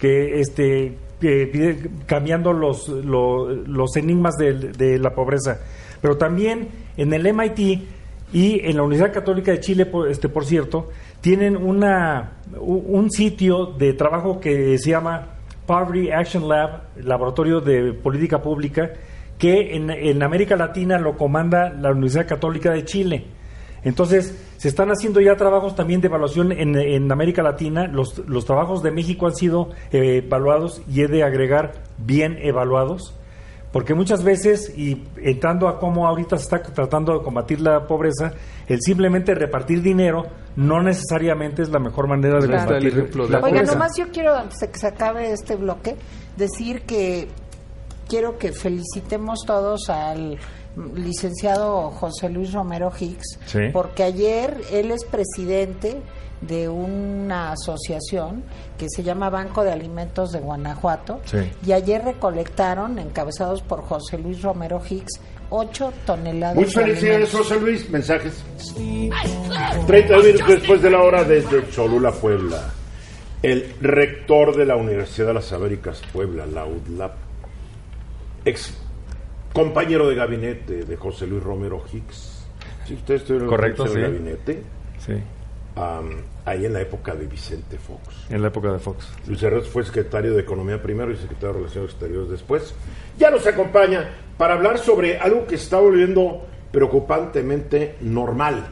[0.00, 5.60] que este, pide- cambiando los, lo- los enigmas de, la pobreza.
[6.00, 7.58] Pero también en el MIT
[8.32, 10.90] y en la Universidad Católica de Chile, por, este, por cierto,
[11.20, 15.28] tienen una, un un sitio de trabajo que se llama
[15.66, 18.90] Poverty Action Lab, Laboratorio de Política Pública,
[19.38, 23.24] que en, en América Latina lo comanda la Universidad Católica de Chile.
[23.84, 27.86] Entonces, se están haciendo ya trabajos también de evaluación en, en América Latina.
[27.86, 33.14] Los, los trabajos de México han sido eh, evaluados y he de agregar bien evaluados,
[33.72, 38.32] porque muchas veces, y entrando a cómo ahorita se está tratando de combatir la pobreza,
[38.68, 40.26] el simplemente repartir dinero
[40.56, 43.72] no necesariamente es la mejor manera de el combatir de la Oiga, pobreza.
[43.72, 45.96] nomás yo quiero, antes de que se acabe este bloque,
[46.36, 47.26] decir que
[48.08, 50.38] quiero que felicitemos todos al
[50.94, 53.60] licenciado José Luis Romero Hicks, Sí.
[53.72, 56.00] porque ayer él es presidente
[56.40, 58.42] de una asociación
[58.76, 61.38] que se llama Banco de Alimentos de Guanajuato Sí.
[61.64, 65.20] y ayer recolectaron, encabezados por José Luis Romero Hicks,
[65.50, 67.30] 8 toneladas Muchas de felicidades.
[67.32, 67.88] José Luis.
[67.90, 68.42] Mensajes.
[69.86, 72.70] 30 minutos después de la hora desde Cholula, Puebla.
[73.42, 77.12] El rector de la Universidad de las Américas, Puebla, la UDLAP,
[78.46, 78.72] ex
[79.54, 82.46] compañero de gabinete de José Luis Romero Hicks.
[82.84, 84.00] Si ustedes estuvieron Correcto, en el sí.
[84.02, 84.62] gabinete,
[84.98, 85.12] Sí,
[85.76, 86.10] am,
[86.44, 88.26] ahí en la época de Vicente Fox.
[88.30, 89.10] en la época de Fox.
[89.26, 92.74] Luis Herrera fue secretario de Economía primero y secretario de Relaciones Exteriores después.
[93.16, 98.66] Ya nos acompaña para hablar sobre algo que está volviendo preocupantemente normal.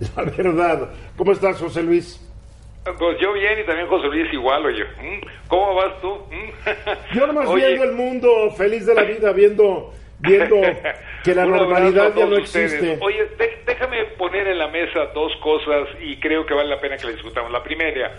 [0.16, 0.90] La verdad.
[1.16, 2.20] ¿Cómo estás, José Luis?
[2.84, 4.84] Pues yo bien y también José Luis igual, oye.
[4.84, 5.48] ¿Mm?
[5.48, 6.08] ¿Cómo vas tú?
[6.30, 7.16] ¿Mm?
[7.16, 9.92] Yo nomás Oye, viendo el mundo feliz de la vida, viendo,
[10.26, 10.56] viendo
[11.22, 12.72] que la normalidad ya no ustedes.
[12.74, 12.98] existe.
[13.00, 13.28] Oye,
[13.66, 17.12] déjame poner en la mesa dos cosas y creo que vale la pena que la
[17.12, 17.50] discutamos.
[17.52, 18.12] La primera,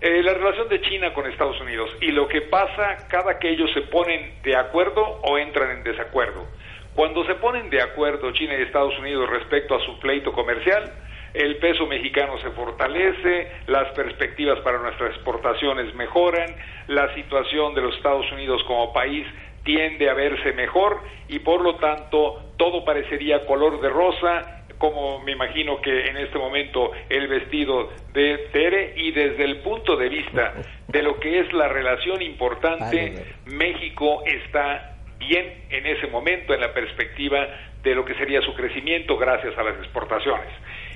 [0.00, 3.70] eh, la relación de China con Estados Unidos y lo que pasa cada que ellos
[3.72, 6.46] se ponen de acuerdo o entran en desacuerdo.
[6.94, 10.92] Cuando se ponen de acuerdo China y Estados Unidos respecto a su pleito comercial,
[11.32, 16.54] el peso mexicano se fortalece, las perspectivas para nuestras exportaciones mejoran,
[16.88, 19.26] la situación de los Estados Unidos como país
[19.64, 25.30] tiende a verse mejor y por lo tanto todo parecería color de rosa como me
[25.30, 30.54] imagino que en este momento el vestido de Tere y desde el punto de vista
[30.88, 33.14] de lo que es la relación importante,
[33.46, 37.46] México está bien en ese momento en la perspectiva
[37.84, 40.48] de lo que sería su crecimiento gracias a las exportaciones.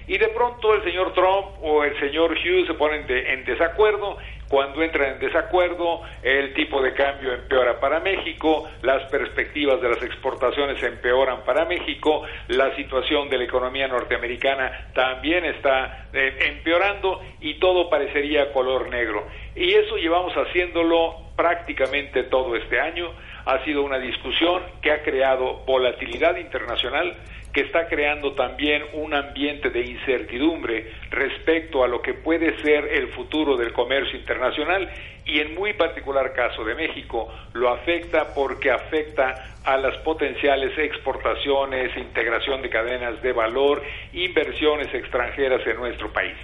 [0.09, 4.17] Y de pronto el señor Trump o el señor Hughes se ponen de- en desacuerdo.
[4.49, 10.01] Cuando entran en desacuerdo, el tipo de cambio empeora para México, las perspectivas de las
[10.05, 17.55] exportaciones empeoran para México, la situación de la economía norteamericana también está eh, empeorando y
[17.55, 19.27] todo parecería color negro.
[19.57, 23.11] Y eso llevamos haciéndolo prácticamente todo este año.
[23.47, 27.17] Ha sido una discusión que ha creado volatilidad internacional,
[27.57, 33.09] que está creando también un ambiente de incertidumbre respecto a lo que puede ser el
[33.15, 34.87] futuro del comercio internacional
[35.25, 41.97] y en muy particular caso de México lo afecta porque afecta a las potenciales exportaciones,
[41.97, 43.83] integración de cadenas de valor,
[44.13, 46.37] inversiones extranjeras en nuestro país.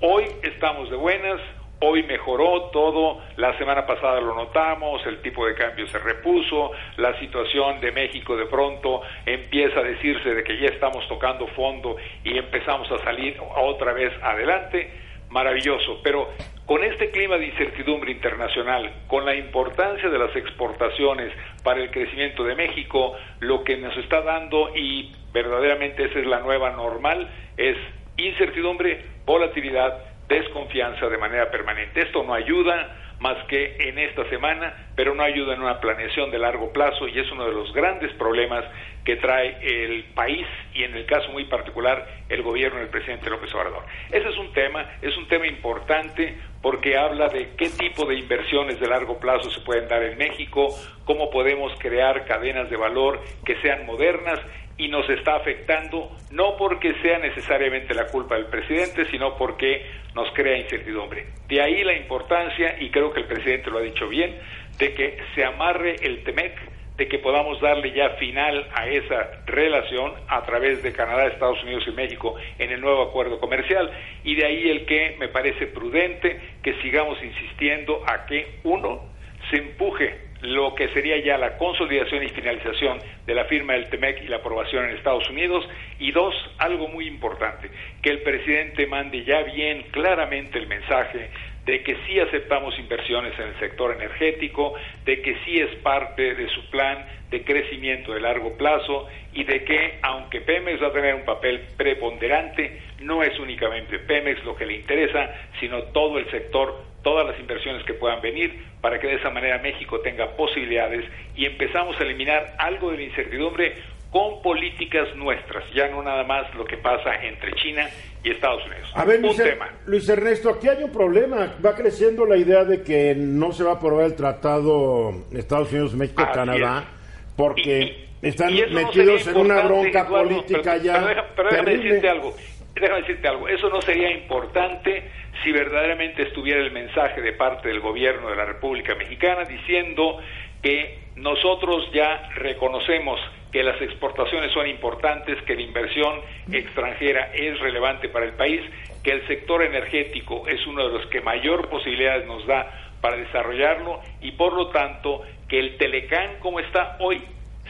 [0.00, 1.40] Hoy estamos de buenas,
[1.80, 7.18] Hoy mejoró todo, la semana pasada lo notamos, el tipo de cambio se repuso, la
[7.18, 12.38] situación de México de pronto empieza a decirse de que ya estamos tocando fondo y
[12.38, 14.90] empezamos a salir otra vez adelante,
[15.28, 16.30] maravilloso, pero
[16.64, 21.30] con este clima de incertidumbre internacional, con la importancia de las exportaciones
[21.62, 26.40] para el crecimiento de México, lo que nos está dando y verdaderamente esa es la
[26.40, 27.76] nueva normal es
[28.16, 32.02] incertidumbre, volatilidad, desconfianza de manera permanente.
[32.02, 36.38] Esto no ayuda más que en esta semana, pero no ayuda en una planeación de
[36.38, 38.64] largo plazo y es uno de los grandes problemas
[39.04, 43.54] que trae el país y en el caso muy particular el gobierno del presidente López
[43.54, 43.84] Obrador.
[44.10, 48.80] Ese es un tema, es un tema importante porque habla de qué tipo de inversiones
[48.80, 50.68] de largo plazo se pueden dar en México,
[51.04, 54.40] cómo podemos crear cadenas de valor que sean modernas
[54.78, 60.30] y nos está afectando no porque sea necesariamente la culpa del presidente, sino porque nos
[60.32, 61.26] crea incertidumbre.
[61.48, 64.38] De ahí la importancia, y creo que el presidente lo ha dicho bien,
[64.78, 66.54] de que se amarre el TEMEC,
[66.96, 71.84] de que podamos darle ya final a esa relación a través de Canadá, Estados Unidos
[71.86, 73.90] y México en el nuevo acuerdo comercial,
[74.24, 79.04] y de ahí el que me parece prudente que sigamos insistiendo a que, uno,
[79.50, 84.22] se empuje lo que sería ya la consolidación y finalización de la firma del TEMEC
[84.22, 85.68] y la aprobación en Estados Unidos.
[85.98, 87.70] Y dos, algo muy importante,
[88.02, 91.30] que el presidente mande ya bien claramente el mensaje
[91.66, 94.74] de que sí aceptamos inversiones en el sector energético,
[95.04, 99.64] de que sí es parte de su plan de crecimiento de largo plazo y de
[99.64, 104.64] que aunque Pemex va a tener un papel preponderante, no es únicamente Pemex lo que
[104.64, 105.28] le interesa,
[105.58, 109.58] sino todo el sector, todas las inversiones que puedan venir para que de esa manera
[109.58, 111.04] México tenga posibilidades
[111.36, 113.74] y empezamos a eliminar algo de la incertidumbre
[114.10, 117.88] con políticas nuestras, ya no nada más lo que pasa entre China
[118.24, 118.90] y Estados Unidos.
[118.92, 119.68] A ver, un Luis, tema.
[119.86, 121.54] Luis Ernesto, aquí hay un problema.
[121.64, 125.94] Va creciendo la idea de que no se va a aprobar el tratado Estados Unidos,
[125.94, 126.88] México, Así Canadá,
[127.36, 131.04] porque están Y eso no metidos en una bronca Eduardo, política pero- ya.
[131.06, 132.34] Pero, pero déjame decirte algo.
[132.80, 133.48] Déjame decirte algo.
[133.48, 135.10] Eso no sería importante
[135.42, 140.18] si verdaderamente estuviera el mensaje de parte del gobierno de la República Mexicana diciendo
[140.62, 143.18] que nosotros ya reconocemos
[143.50, 146.20] que las exportaciones son importantes, que la inversión
[146.52, 148.60] extranjera es relevante para el país,
[149.02, 152.70] que el sector energético es uno de los que mayor posibilidades nos da
[153.00, 157.22] para desarrollarlo y por lo tanto que el Telecán como está hoy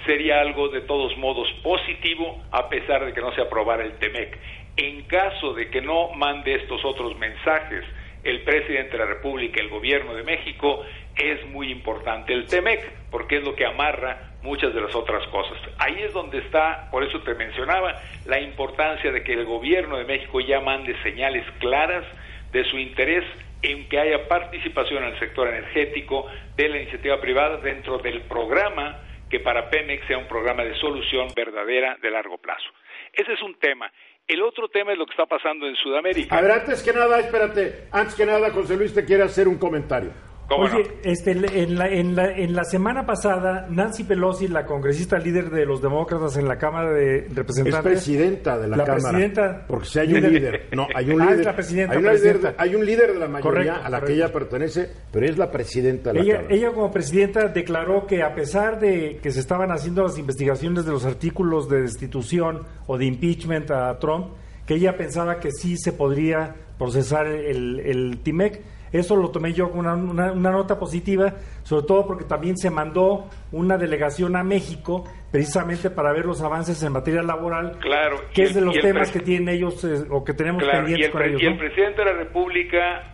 [0.05, 4.39] sería algo de todos modos positivo a pesar de que no se aprobara el TEMEC.
[4.77, 7.85] En caso de que no mande estos otros mensajes
[8.22, 13.37] el presidente de la República, el gobierno de México, es muy importante el TEMEC, porque
[13.37, 15.57] es lo que amarra muchas de las otras cosas.
[15.79, 20.05] Ahí es donde está, por eso te mencionaba, la importancia de que el gobierno de
[20.05, 22.05] México ya mande señales claras
[22.53, 23.24] de su interés
[23.62, 28.99] en que haya participación en el sector energético de la iniciativa privada dentro del programa
[29.29, 32.68] que para Pemex sea un programa de solución verdadera de largo plazo.
[33.12, 33.91] Ese es un tema.
[34.29, 36.37] El otro tema es lo que está pasando en Sudamérica.
[36.37, 39.57] A ver, antes que nada, espérate, antes que nada, José Luis te quiere hacer un
[39.57, 40.11] comentario.
[40.49, 45.51] Oye, este, en, la, en, la, en la semana pasada, Nancy Pelosi, la congresista líder
[45.51, 47.75] de los demócratas en la Cámara de Representantes.
[47.75, 48.95] Es presidenta de la, Cámara.
[49.11, 49.65] presidenta.
[49.67, 50.69] Porque si hay un líder.
[50.73, 51.41] No, hay un Ah, líder.
[51.41, 52.49] es la presidenta, hay, una presidenta.
[52.51, 55.37] líder- hay un líder de la mayoría Correcto, a la que ella pertenece, pero es
[55.37, 56.55] la presidenta de la Ella, Cámara.
[56.55, 60.93] ella como presidenta declaró que a pesar de que se estaban haciendo las investigaciones de
[60.93, 64.29] los artículos de destitución o de impeachment a Trump,
[64.65, 68.61] que ella pensaba que sí se podría procesar el, el TIMEC.
[68.99, 72.71] Eso lo tomé yo como una, una, una nota positiva, sobre todo porque también se
[72.71, 78.17] mandó una delegación a México precisamente para ver los avances en materia laboral, Claro.
[78.33, 81.07] que es de los temas que tienen ellos eh, o que tenemos Claro, y pendientes
[81.07, 81.43] el, con ellos.
[81.43, 81.59] y el ¿no?
[81.59, 83.13] presidente de la República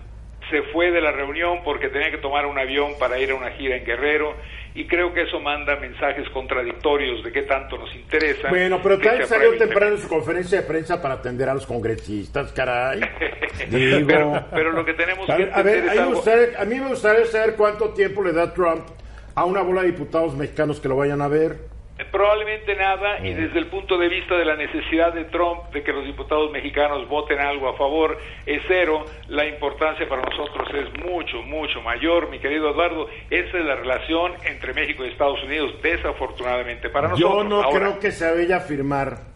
[0.51, 3.51] se fue de la reunión porque tenía que tomar un avión para ir a una
[3.53, 4.35] gira en Guerrero
[4.74, 8.48] y creo que eso manda mensajes contradictorios de qué tanto nos interesa.
[8.48, 12.52] Bueno, pero se salió temprano en su conferencia de prensa para atender a los congresistas,
[12.52, 13.00] caray.
[13.70, 14.06] TEMEC.
[14.06, 16.22] pero, pero lo que tenemos A que ver, a, ver, es algo-
[16.58, 18.86] a mí me gustaría saber cuánto tiempo le da Trump
[19.34, 21.71] a una bola de diputados mexicanos que lo vayan a ver.
[22.11, 25.92] Probablemente nada, y desde el punto de vista de la necesidad de Trump de que
[25.92, 29.05] los diputados mexicanos voten algo a favor, es cero.
[29.28, 33.09] La importancia para nosotros es mucho, mucho mayor, mi querido Eduardo.
[33.30, 37.32] Esa es la relación entre México y Estados Unidos, desafortunadamente para nosotros.
[37.32, 39.32] Yo no Ahora, creo que se vaya a firmar.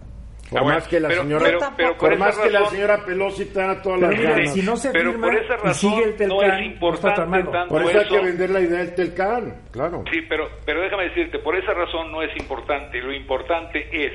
[0.50, 2.50] Por Ah, bueno, más que la pero- señora, pero- pero por por esa más que
[2.50, 4.54] la razón- señora Pelosi tenga todas las ganas.
[4.54, 6.44] si no se pero firma por esa y razón sigue el no Telcán, es no
[6.46, 7.50] está tan importante malo.
[7.50, 8.14] tanto Por eso hay eso.
[8.14, 10.04] que vender la idea del Telcán, claro.
[10.12, 13.00] Sí, pero, pero déjame decirte, por esa razón no es importante.
[13.02, 14.12] Lo importante es,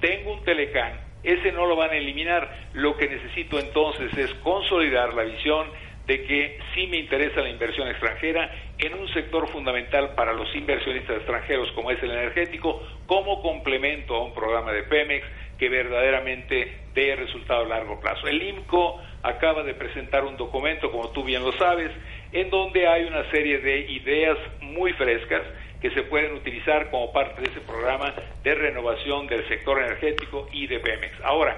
[0.00, 2.50] tengo un Telecán, ese no lo van a eliminar.
[2.72, 5.68] Lo que necesito entonces es consolidar la visión
[6.06, 11.18] de que sí me interesa la inversión extranjera en un sector fundamental para los inversionistas
[11.18, 15.24] extranjeros como es el energético, como complemento a un programa de Pemex
[15.62, 18.26] que verdaderamente dé resultado a largo plazo.
[18.26, 21.92] El IMCO acaba de presentar un documento, como tú bien lo sabes,
[22.32, 25.42] en donde hay una serie de ideas muy frescas
[25.80, 30.66] que se pueden utilizar como parte de ese programa de renovación del sector energético y
[30.66, 31.14] de Pemex.
[31.22, 31.56] Ahora,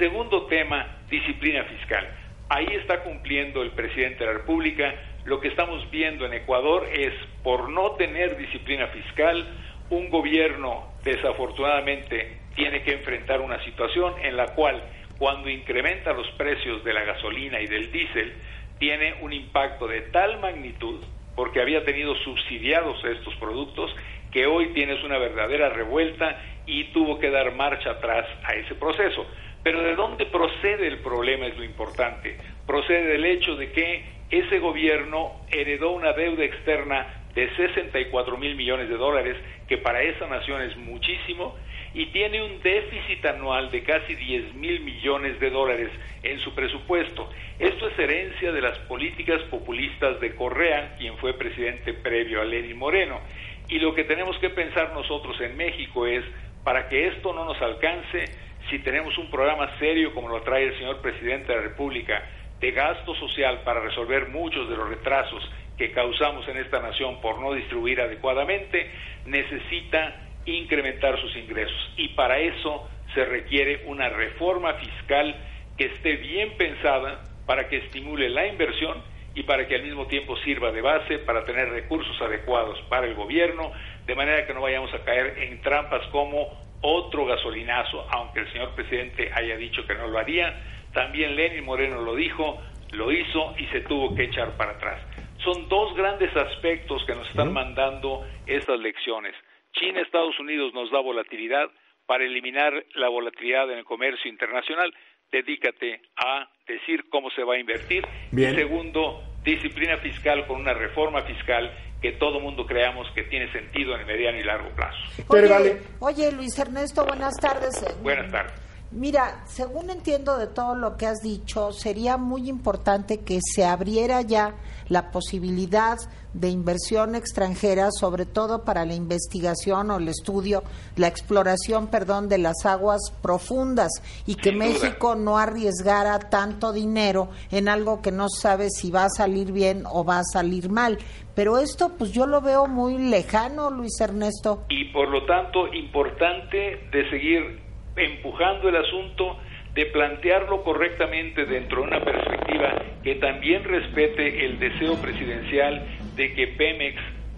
[0.00, 2.08] segundo tema, disciplina fiscal.
[2.48, 4.96] Ahí está cumpliendo el presidente de la República.
[5.26, 7.12] Lo que estamos viendo en Ecuador es,
[7.44, 9.46] por no tener disciplina fiscal,
[9.90, 14.82] un gobierno desafortunadamente tiene que enfrentar una situación en la cual
[15.18, 18.34] cuando incrementa los precios de la gasolina y del diésel,
[18.78, 21.00] tiene un impacto de tal magnitud,
[21.36, 23.94] porque había tenido subsidiados estos productos,
[24.30, 29.26] que hoy tienes una verdadera revuelta y tuvo que dar marcha atrás a ese proceso.
[29.62, 32.36] Pero ¿de dónde procede el problema es lo importante?
[32.66, 38.88] Procede del hecho de que ese gobierno heredó una deuda externa de 64 mil millones
[38.88, 39.36] de dólares,
[39.68, 41.56] que para esa nación es muchísimo,
[41.94, 45.90] y tiene un déficit anual de casi 10 mil millones de dólares
[46.22, 47.30] en su presupuesto.
[47.58, 52.76] Esto es herencia de las políticas populistas de Correa, quien fue presidente previo a Lenin
[52.76, 53.20] Moreno.
[53.68, 56.24] Y lo que tenemos que pensar nosotros en México es,
[56.64, 58.24] para que esto no nos alcance,
[58.70, 62.24] si tenemos un programa serio como lo trae el señor presidente de la República,
[62.60, 67.40] de gasto social para resolver muchos de los retrasos que causamos en esta nación por
[67.40, 68.90] no distribuir adecuadamente,
[69.26, 71.92] necesita incrementar sus ingresos.
[71.96, 75.34] Y para eso se requiere una reforma fiscal
[75.76, 79.02] que esté bien pensada para que estimule la inversión
[79.34, 83.14] y para que al mismo tiempo sirva de base para tener recursos adecuados para el
[83.14, 83.72] gobierno,
[84.06, 88.74] de manera que no vayamos a caer en trampas como otro gasolinazo, aunque el señor
[88.74, 90.54] presidente haya dicho que no lo haría,
[90.92, 92.62] también Lenin Moreno lo dijo,
[92.92, 95.00] lo hizo y se tuvo que echar para atrás.
[95.42, 99.34] Son dos grandes aspectos que nos están mandando estas lecciones.
[99.72, 101.66] China, Estados Unidos nos da volatilidad
[102.06, 104.92] para eliminar la volatilidad en el comercio internacional.
[105.32, 108.06] Dedícate a decir cómo se va a invertir.
[108.30, 108.52] Bien.
[108.54, 111.70] Y segundo, disciplina fiscal con una reforma fiscal
[112.00, 114.98] que todo mundo creamos que tiene sentido en el mediano y largo plazo.
[115.28, 115.82] Pero Oye, vale.
[116.00, 117.82] oye, Luis Ernesto, buenas tardes.
[117.82, 118.52] Eh, Buenas tardes.
[118.90, 124.20] Mira, según entiendo de todo lo que has dicho, sería muy importante que se abriera
[124.22, 124.54] ya
[124.88, 125.98] la posibilidad
[126.34, 130.64] de inversión extranjera, sobre todo para la investigación o el estudio,
[130.96, 133.90] la exploración, perdón, de las aguas profundas
[134.26, 134.66] y que Sin duda.
[134.66, 139.84] México no arriesgara tanto dinero en algo que no sabe si va a salir bien
[139.90, 140.98] o va a salir mal.
[141.34, 144.64] Pero esto, pues yo lo veo muy lejano, Luis Ernesto.
[144.68, 147.60] y por lo tanto importante de seguir
[147.96, 149.36] empujando el asunto,
[149.74, 156.46] de plantearlo correctamente dentro de una perspectiva que también respete el deseo presidencial de que
[156.48, 156.96] Pemex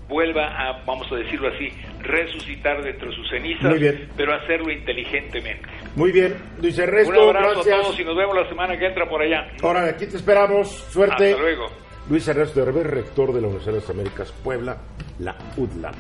[0.09, 1.68] vuelva a, vamos a decirlo así,
[2.03, 4.09] resucitar de entre sus cenizas, Muy bien.
[4.16, 5.66] pero hacerlo inteligentemente.
[5.97, 7.78] Muy bien, Luis Ernesto, Un abrazo gracias.
[7.78, 9.49] a todos y nos vemos la semana que entra por allá.
[9.62, 10.68] Ahora, aquí te esperamos.
[10.91, 11.30] Suerte.
[11.30, 11.66] Hasta luego.
[12.09, 14.76] Luis Ernesto Herber, rector de la Universidad de las Américas, Puebla,
[15.18, 15.91] la UDLA.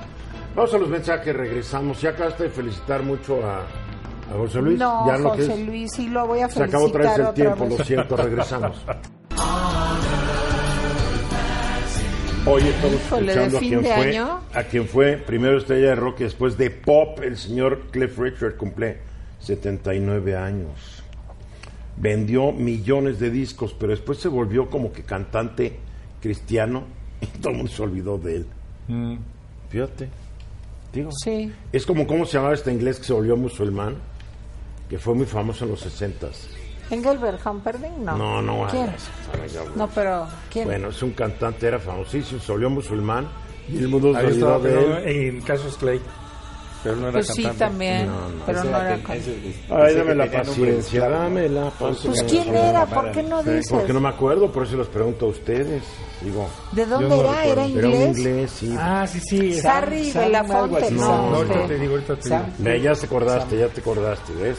[0.54, 2.00] Vamos a los mensajes, regresamos.
[2.00, 3.66] Ya acabaste de felicitar mucho a,
[4.32, 4.78] a José Luis.
[4.78, 5.64] No, ya no José?
[5.64, 7.78] Luis, sí lo voy a Se felicitar acabó otra vez el otra tiempo, vez.
[7.78, 8.76] lo siento, regresamos.
[12.48, 14.40] Oye, estamos Híjole, ¿de escuchando a quien, fue, año?
[14.54, 18.56] a quien fue primero estrella de rock y después de pop, el señor Cliff Richard
[18.56, 18.98] cumple
[19.40, 21.02] 79 años.
[21.96, 25.76] vendió millones de discos, pero después se volvió como que cantante
[26.20, 26.84] cristiano
[27.20, 28.46] y todo el mundo se olvidó de él.
[28.88, 29.16] Mm.
[29.70, 30.08] Fíjate.
[30.92, 31.52] Digo, Sí.
[31.72, 33.96] es como cómo se llamaba este inglés que se volvió musulmán,
[34.88, 36.46] que fue muy famoso en los 60s.
[36.90, 38.16] Engelbert Humperdinck, no.
[38.16, 38.88] No, no, ¿Quién?
[39.74, 40.66] No, pero ¿quién?
[40.66, 43.28] Bueno, es un cantante, era famosísimo, se volvió musulmán
[43.68, 45.32] y el mundo se olvidó estaba de él.
[45.34, 46.00] en Casos Clay.
[46.84, 47.58] Pero no era pues sí, cantante.
[47.64, 48.08] también,
[48.46, 52.26] pero no era con- Ay, dame la paciencia, dame la Pues paciencia.
[52.28, 52.86] ¿quién era?
[52.86, 53.72] ¿Por qué no Sí, dices?
[53.72, 55.82] Porque no me acuerdo, por eso los pregunto a ustedes.
[56.20, 57.44] Digo, ¿De dónde no era?
[57.44, 58.18] ¿Era era un inglés?
[58.18, 58.76] inglés, sí.
[58.78, 59.38] Ah, sí, sí.
[59.40, 60.94] Belafonte, Sam algo así.
[60.94, 61.30] no.
[61.30, 62.36] No, ahorita te digo, ahorita te digo.
[62.36, 64.56] Sam- Ve, ya te acordaste, ya te acordaste, ¿ves?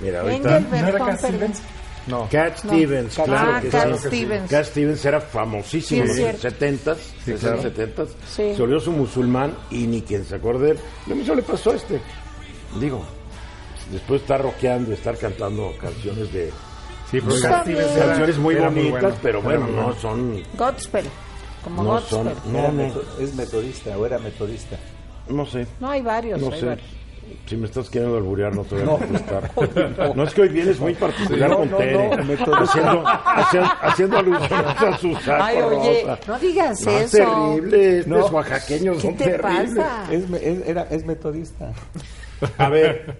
[0.00, 0.56] Mira, ahorita...
[0.58, 1.18] Engelbert ¿No era Cat.
[1.18, 1.62] Stevens?
[2.06, 2.26] No.
[2.30, 4.06] Cat Stevens, claro Ah, que Cat sí.
[4.08, 4.50] Stevens.
[4.50, 6.48] Cat Stevens era famosísimo Sí, en los cierto.
[6.48, 7.62] 70s, Sí, 60s, claro.
[7.62, 8.08] 70s.
[8.26, 8.54] Sí.
[8.54, 10.78] Se volvió su musulmán y ni quien se acuerde de él.
[11.06, 12.00] Lo mismo le pasó a este.
[12.80, 13.04] Digo,
[13.92, 16.50] después de estar rockeando, estar cantando canciones de...
[17.10, 19.16] Sí, pero Cat Stevens era- canciones muy era bonitas, bueno.
[19.22, 20.42] pero bueno, muy no son...
[20.56, 21.04] Gospel,
[21.64, 22.10] como No Gospel.
[22.10, 22.52] son...
[22.52, 24.76] No, no, ¿Es metodista o era metodista?
[25.28, 25.66] no sé.
[25.80, 26.40] No, hay varios.
[26.40, 26.66] No hay sé.
[26.66, 26.88] varios.
[27.46, 29.50] Si me estás queriendo alburear, no te voy a contestar.
[30.16, 31.94] No, es que hoy vienes muy particular No, con no, Tere.
[31.94, 36.18] no, haciendo, haciendo, haciendo alusiones a su saco Ay, oye, rosa.
[36.26, 37.52] no digas No, es eso.
[37.52, 37.98] terrible.
[38.00, 38.26] Estos No.
[38.36, 39.74] oaxaqueños ¿Qué son te terribles.
[39.76, 40.12] pasa?
[40.12, 41.72] Es, es- era, es metodista.
[42.58, 43.16] A ver,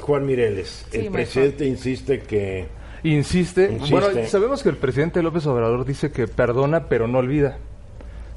[0.00, 1.12] Juan Mireles, Sí, el mejor.
[1.14, 2.66] presidente insiste que...
[3.04, 3.70] Insiste.
[3.72, 3.90] Insiste.
[4.00, 7.58] Bueno, sabemos que el presidente López Obrador dice que perdona pero no olvida.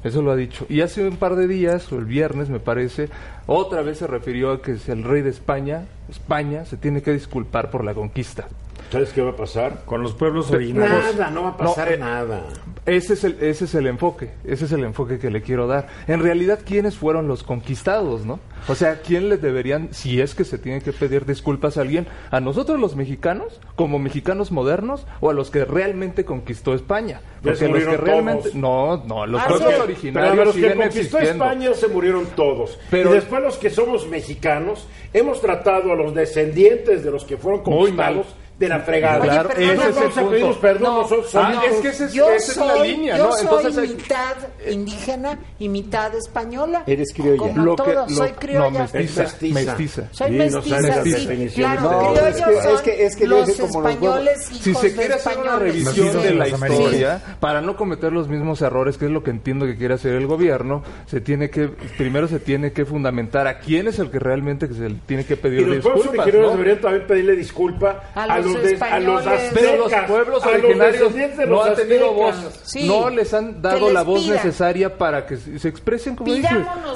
[0.06, 0.66] Eso lo ha dicho.
[0.68, 3.08] Y hace un par de días, o el viernes me parece,
[3.46, 7.12] otra vez se refirió a que si el rey de España, España, se tiene que
[7.12, 8.46] disculpar por la conquista.
[8.90, 9.82] ¿Sabes qué va a pasar?
[9.84, 11.16] Con los pueblos originarios.
[11.16, 12.46] Nada, no va a pasar No, eh, nada.
[12.86, 15.88] Ese es, el, ese es el enfoque, ese es el enfoque que le quiero dar.
[16.06, 18.38] En realidad, ¿quiénes fueron los conquistados, no?
[18.68, 22.06] O sea, ¿quién les deberían, si es que se tiene que pedir disculpas a alguien,
[22.30, 27.22] a nosotros los mexicanos, como mexicanos modernos, o a los que realmente conquistó España?
[27.42, 28.54] Porque los que realmente, todos.
[28.54, 29.72] no, no, los Ah, pueblos sí.
[29.74, 31.44] Pero originarios de los que conquistó existiendo.
[31.44, 32.78] España se murieron todos.
[32.88, 37.36] Pero- y después los que somos mexicanos hemos tratado a los descendientes de los que
[37.36, 38.22] fueron Muy mal.
[38.58, 39.20] De la fregada.
[39.20, 40.30] Oye, Claro, ese es el vamos a punto.
[40.30, 41.02] pedirnos perdón No.
[41.02, 43.32] nosotros Ah, es que ese es- Yo esa es la soy, línea, yo ¿no?
[43.32, 44.36] soy Entonces hay- mitad
[44.70, 46.82] indígena y mitad española.
[46.86, 47.36] Eres criolla.
[47.36, 48.80] Como Lo que- lo- soy no, criolla.
[48.80, 49.54] mestiza, Es mestiza.
[49.64, 50.02] mestiza.
[50.12, 51.10] Soy Sí, no mestiza, sabes las sí.
[51.10, 51.52] definiciones.
[51.54, 54.44] Claro, No, criollos es que- es son que- es que los deje como los españoles
[54.46, 55.58] Si se quiere hacer una españoles.
[55.84, 59.30] revisión de la los historia, para no cometer los mismos errores, que es lo que
[59.32, 63.58] entiendo que quiere hacer el gobierno, se tiene que, primero se tiene que fundamentar a
[63.58, 66.26] quién es el que realmente que se le tiene que Y pedir los pueblos disculpas.
[66.26, 66.56] originarios ¿no?
[66.58, 69.26] deberían también pedirle disculpa A a, los los, de- a los españoles.
[69.26, 69.52] aztecas.
[69.54, 72.60] Pero los pueblos a los originarios de no los han tenido voz, aztecas.
[72.64, 72.88] Sí.
[72.88, 74.36] no les han dado les la voz pidan.
[74.36, 76.50] necesaria para que se se expresen como dices.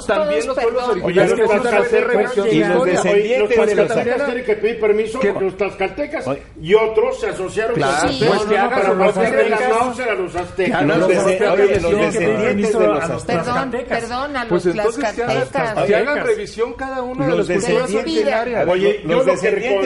[0.07, 1.01] También los pueblos perdón.
[1.01, 4.55] originarios Oye, los necesitan hacer revisión y los descendientes Oye, de los tlaxcaltecas tienen que
[4.55, 5.27] pedir permiso ¿Qué?
[5.29, 6.25] porque los tlaxcaltecas
[6.61, 8.23] y otros se asociaron Claro, con los Sí.
[8.25, 9.79] aztecas pues que hagan para propia meterle la revisión.
[9.79, 10.81] náusea a los aztecas.
[10.85, 10.97] Los
[11.53, 13.47] oye, los descendientes de los aztecas.
[14.01, 15.85] Perdón, a los Pues hagan, tlaxcaltecas.
[15.85, 18.67] que hagan revisión cada una de Los descendientes- originarias.
[18.67, 19.31] Oye, Los yo lo que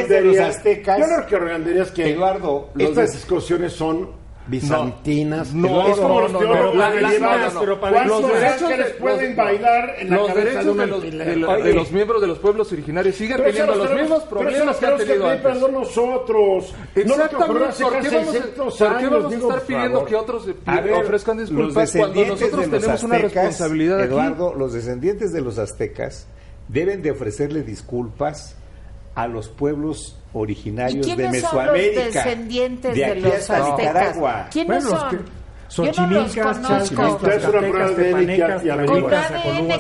[0.08, 4.10] de los aztecas- Yo lo que es que Eduardo, los estas des- discusiones son
[4.48, 5.54] bizantinas.
[5.54, 7.80] No, es como no, los no, teólogos no, no, no, no.
[7.80, 11.02] ¿Cuántos Los derechos de- pueden los- bailar en la los cabeza de derechos de los,
[11.02, 14.24] de, Oye, de los miembros de los pueblos originarios siguen pero teniendo los nos mismos
[14.30, 15.42] pero problemas que han tenido antes.
[15.52, 16.74] perdón nosotros.
[16.96, 19.68] No Exactamente, ¿por qué vamos, a- 600 por qué años, vamos a digo, estar por
[19.68, 24.02] pidiendo que otros A ver, ofrezcan los disculpas cuando nosotros de los tenemos una responsabilidad?
[24.02, 26.28] Eduardo, los descendientes de los aztecas
[26.68, 28.56] deben de ofrecerle disculpas
[29.16, 32.04] a los pueblos ¿Y originarios de quiénes son los Mesoamérica.
[32.24, 33.94] descendientes de de, aquí los hasta aztecas?
[33.94, 34.48] Nicaragua.
[34.52, 35.10] ¿Quiénes Bueno, los son?
[35.10, 35.46] que-
[35.76, 36.42] Yo no los de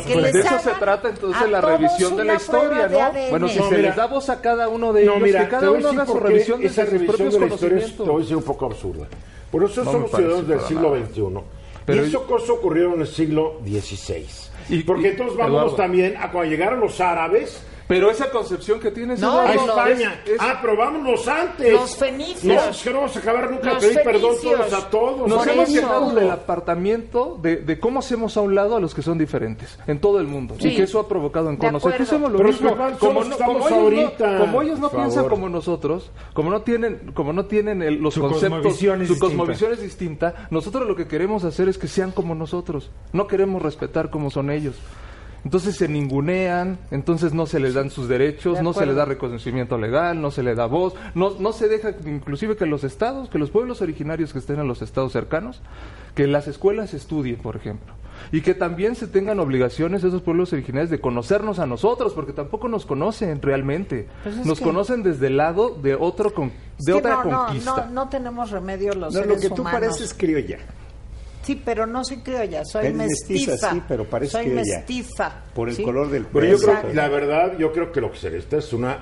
[0.05, 3.11] que- Pues de eso se trata entonces a la revisión de la historia, de ¿no?
[3.29, 3.87] Bueno, si No, se mira.
[3.89, 6.19] les da voz a cada uno de ellos, No, mira, que cada uno haga su
[6.19, 8.07] revisión de esa sus revisión propios de la historia te conocimientos.
[8.07, 9.07] voy a decir un poco absurda.
[9.51, 10.95] Por eso No somos ciudadanos del siglo.
[10.95, 11.43] XXI.
[11.85, 14.25] Pero y eso cosa ocurrió en el siglo XVI.
[14.69, 15.75] Y- Porque y- entonces vámonos Eduardo.
[15.75, 20.21] también a cuando llegaron los árabes Pero esa concepción que tienes No, España.
[20.25, 20.59] es- es- ah,
[21.27, 21.71] antes.
[21.73, 22.43] Los fenicios.
[22.43, 25.27] No, es que no vamos a acabar nunca Los pedir perdón todos a todos.
[25.27, 25.81] Nos Por hemos eso.
[25.81, 29.77] quedado del apartamiento de, de cómo hacemos a un lado a los que son diferentes
[29.87, 30.69] en todo el mundo Sí.
[30.69, 31.93] y que eso ha provocado en conocer.
[31.93, 32.03] acuerdo.
[32.03, 32.69] Hicimos lo Pero mismo.
[32.69, 34.31] es que Como, somos- no- estamos como ellos ahorita.
[34.31, 38.13] no, como ellos no piensan como nosotros, como no tienen, como no tienen el- los
[38.15, 39.25] Su conceptos, cosmovisión su distinta.
[39.25, 40.47] cosmovisión es distinta.
[40.49, 42.89] Nosotros lo que queremos hacer es que sean como nosotros.
[43.13, 44.75] No queremos respetar como son ellos.
[45.45, 49.05] Entonces se ningunean, entonces no se les dan sus derechos, De no se les da
[49.05, 53.29] reconocimiento legal, no se le da voz, no, no se deja inclusive que los estados,
[53.29, 55.61] que los pueblos originarios que estén en los estados cercanos,
[56.15, 57.93] que las escuelas estudien, por ejemplo.
[58.31, 62.67] y que también se tengan obligaciones esos pueblos originarios de conocernos a nosotros, porque tampoco
[62.69, 64.07] nos conocen realmente.
[64.23, 67.45] Pues es nos que- conocen desde el lado de otro con- de otra no, no,
[67.45, 67.85] conquista.
[67.87, 69.79] no, no tenemos remedio los No, seres lo que tú humanos.
[69.81, 70.57] pareces criolla.
[71.45, 73.71] Sí, pero no soy criolla, soy Eres mestiza, mestiza.
[73.71, 74.77] sí, pero pareces Soy criolla.
[74.77, 75.43] mestiza.
[75.53, 75.83] Por el ¿sí?
[75.83, 76.79] color del Pero yo pelo.
[76.81, 78.97] creo, la verdad, yo creo que lo que se necesita es una,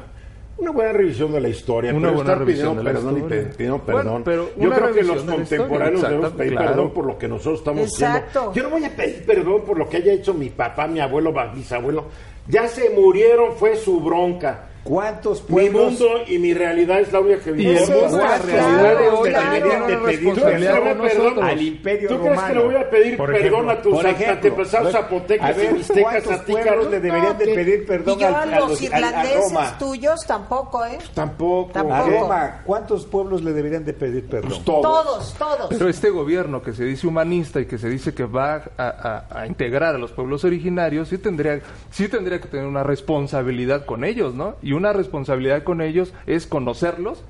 [0.57, 1.91] una buena revisión de la historia.
[1.91, 3.43] Una pero buena estar revisión pidiendo de la perdón y historia.
[3.49, 4.23] pe- pidiendo Bueno, perdón.
[4.25, 6.67] pero yo creo que los la historia, contemporáneos debemos pedir claro.
[6.69, 8.39] perdón por lo que nosotros estamos Exacto.
[8.39, 8.53] haciendo.
[8.53, 11.33] Yo no voy a pedir perdón por lo que haya hecho mi papá, mi abuelo,
[11.55, 12.05] bisabuelo.
[12.49, 14.65] Ya se murieron, fue su bronca.
[14.84, 17.71] ¿Cuántos Mi pueblos mundo y mi realidad es la única que Y vivo.
[17.71, 19.43] el mundo, la realidad de hoy claro.
[19.43, 21.45] también tiene una ¿Tú crees que responsabilidad le voy a con perdón nosotros.
[21.49, 24.34] al imperio ¿Tú crees que le voy a pedir Por perdón a tus por ejemplo,
[24.34, 26.91] antepasados zapotecas y mixtecas ¿cuántos a ti, pueblos cabrón?
[26.91, 29.77] le deberían de pedir perdón y yo a, a los los- a- a irlandeses Roma?
[29.79, 30.97] tuyos tampoco, ¿eh?
[31.13, 31.71] Tampoco.
[31.71, 31.95] Tampoco.
[31.95, 34.49] A Roma, ¿cuántos pueblos le deberían de pedir perdón?
[34.49, 34.81] Pues todos.
[34.84, 35.67] Todos, todos.
[35.69, 38.84] Pero este gobierno que se dice humanista y que se dice que va a,
[39.31, 43.86] a- a integrar a los pueblos originarios, sí tendría, sí tendría que tener una responsabilidad
[43.86, 44.55] con ellos, ¿no?
[44.61, 47.24] Y una responsabilidad con ellos es conocerlos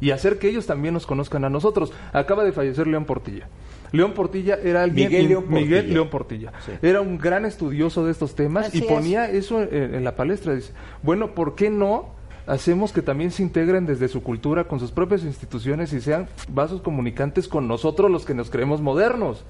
[0.00, 1.92] y hacer que ellos también nos conozcan a nosotros.
[2.12, 3.48] Acaba de fallecer León Portilla.
[3.92, 5.08] León Portilla era alguien...
[5.08, 5.94] Miguel León Miguel Portilla.
[5.94, 6.52] León Portilla.
[6.82, 8.86] Era un gran estudioso de estos temas Así y es.
[8.86, 10.54] ponía eso en, en la palestra.
[10.54, 10.72] Dice,
[11.02, 12.14] bueno, ¿por qué no
[12.46, 16.80] hacemos que también se integren desde su cultura con sus propias instituciones y sean vasos
[16.82, 19.44] comunicantes con nosotros los que nos creemos modernos?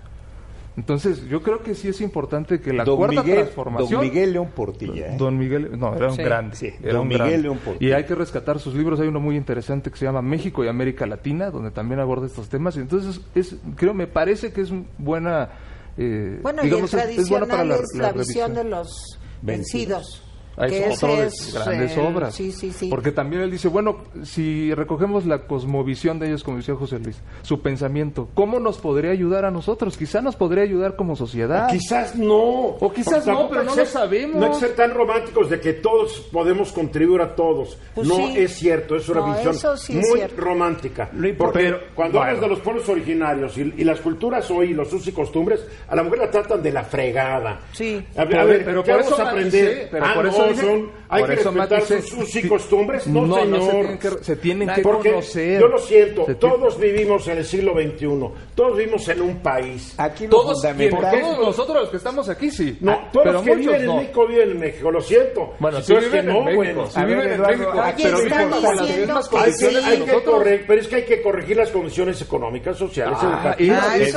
[0.76, 3.90] Entonces, yo creo que sí es importante que la Don cuarta Miguel, transformación...
[3.90, 5.14] Don Miguel León Portilla.
[5.14, 5.16] ¿eh?
[5.16, 6.22] Don Miguel, no, era un Sí.
[6.22, 6.54] grande.
[6.54, 7.38] Sí, era Don un Miguel grande.
[7.42, 7.90] León Portilla.
[7.90, 9.00] Y hay que rescatar sus libros.
[9.00, 12.48] Hay uno muy interesante que se llama México y América Latina, donde también aborda estos
[12.50, 12.76] temas.
[12.76, 15.48] Y entonces, es, creo, me parece que es un buena.
[15.96, 18.54] eh, Bueno, digamos, y el es- es buena tradicional para la, es la, la visión
[18.54, 19.42] de los Vencidos.
[19.42, 20.22] vencidos.
[20.56, 22.34] Hay que ese autores, es, grandes eh, obras.
[22.34, 22.88] Sí, sí, sí.
[22.88, 27.20] Porque también él dice, bueno, si recogemos la cosmovisión de ellos, como decía José Luis,
[27.42, 29.96] su pensamiento, ¿cómo nos podría ayudar a nosotros?
[29.96, 31.68] Quizá nos podría ayudar como sociedad.
[31.70, 32.36] Quizás no.
[32.36, 34.36] O quizás no, pero no lo sabemos.
[34.36, 37.78] No hay que ser tan románticos de que todos podemos contribuir a todos.
[37.94, 38.34] Pues no sí.
[38.38, 40.40] es cierto, es una No, visión eso muy cierto.
[40.42, 41.10] romántica.
[41.12, 42.28] Lo importante- Porque cuando bueno.
[42.30, 45.94] hablas de los pueblos originarios y, y las culturas hoy, los usos y costumbres, a
[45.96, 47.60] la mujer la tratan de la fregada.
[47.72, 48.02] Sí.
[48.16, 49.88] A, a ver, pero ¿qué por vamos eso a aprender?
[49.90, 53.06] pero Ah, por no, eso son- hay que eso respetar sus usos y costumbres.
[53.06, 53.70] No, No, no se señor.
[53.72, 55.60] tienen que- se tienen que Porque conocer.
[55.60, 59.94] Yo lo siento, Se todos vivimos en el siglo XXI, todos vivimos en un país.
[59.98, 62.76] Aquí lo Todos, todos nosotros los que estamos aquí, sí.
[62.80, 63.96] No, Ah, todos pero los que muchos viven en.
[63.96, 65.54] México viven en México, lo siento.
[65.58, 66.88] Bueno, Si es viven en no, México, bueno.
[67.06, 67.70] viven en México,
[68.02, 70.88] pero están viven bajo las diciendo mismas que Hay condiciones que, hay correr, pero es
[70.88, 74.14] que hay que corregir las condiciones económicas, sociales, Ah, educativas.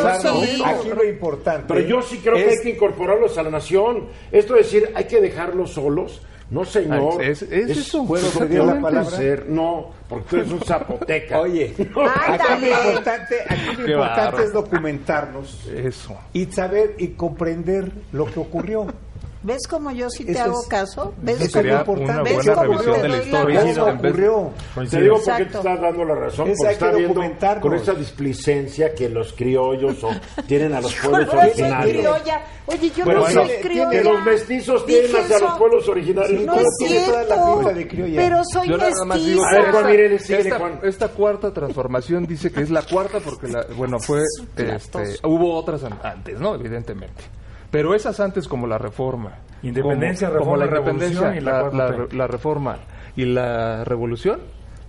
[0.63, 0.69] Ah.
[0.69, 1.65] Aquí lo importante...
[1.67, 4.07] Pero yo sí creo que es- hay que incorporarlos a la nación.
[4.31, 6.18] Esto de decir, hay que dejarlos solos.
[6.51, 7.17] No, señor.
[7.19, 8.05] Ah, es- es eso.
[8.05, 9.17] ¿Puedo pedir la palabra?
[9.47, 11.39] No, porque tú eres un zapoteca.
[11.41, 16.17] Oye, aquí lo importante, aquí lo importante es documentarnos Eso.
[16.33, 18.87] y saber y comprender lo que ocurrió.
[19.41, 21.13] ¿Ves cómo yo sí te Eso hago es- caso?
[21.21, 22.11] ¿Ves eso cómo- sería importante.
[22.11, 23.61] una ¿Ves buena cómo revisión te de la historia.
[23.71, 24.51] Eso ocurrió.
[24.89, 27.21] Te digo porque te estás dando la razón, Es porque hay está que viendo
[27.61, 30.09] con esa displicencia que los criollos o
[30.47, 31.97] tienen a los pueblos Yo no soy originarios.
[31.97, 32.43] criolla.
[32.65, 33.89] Oye, yo Bueno, no soy criolla.
[33.89, 35.45] Que los mestizos Dije tienen hacia eso.
[35.45, 36.41] los pueblos originarios.
[36.45, 37.69] No Pero es tiene toda la cierto.
[37.73, 38.21] de criolla.
[38.21, 39.49] Pero soy Yo nada más digo mestiza.
[39.49, 40.79] A ver, Juan, esta- mire, síguele, esta, Juan.
[40.83, 44.21] esta cuarta transformación dice que es la cuarta porque, la, bueno, fue,
[44.57, 46.55] este, hubo otras an- antes, ¿no?
[46.55, 47.23] Evidentemente.
[47.71, 49.39] Pero esas antes como la reforma.
[49.61, 52.13] Independencia, como, como la independencia, y la la, 4T.
[52.13, 52.77] la reforma
[53.15, 54.39] y la revolución,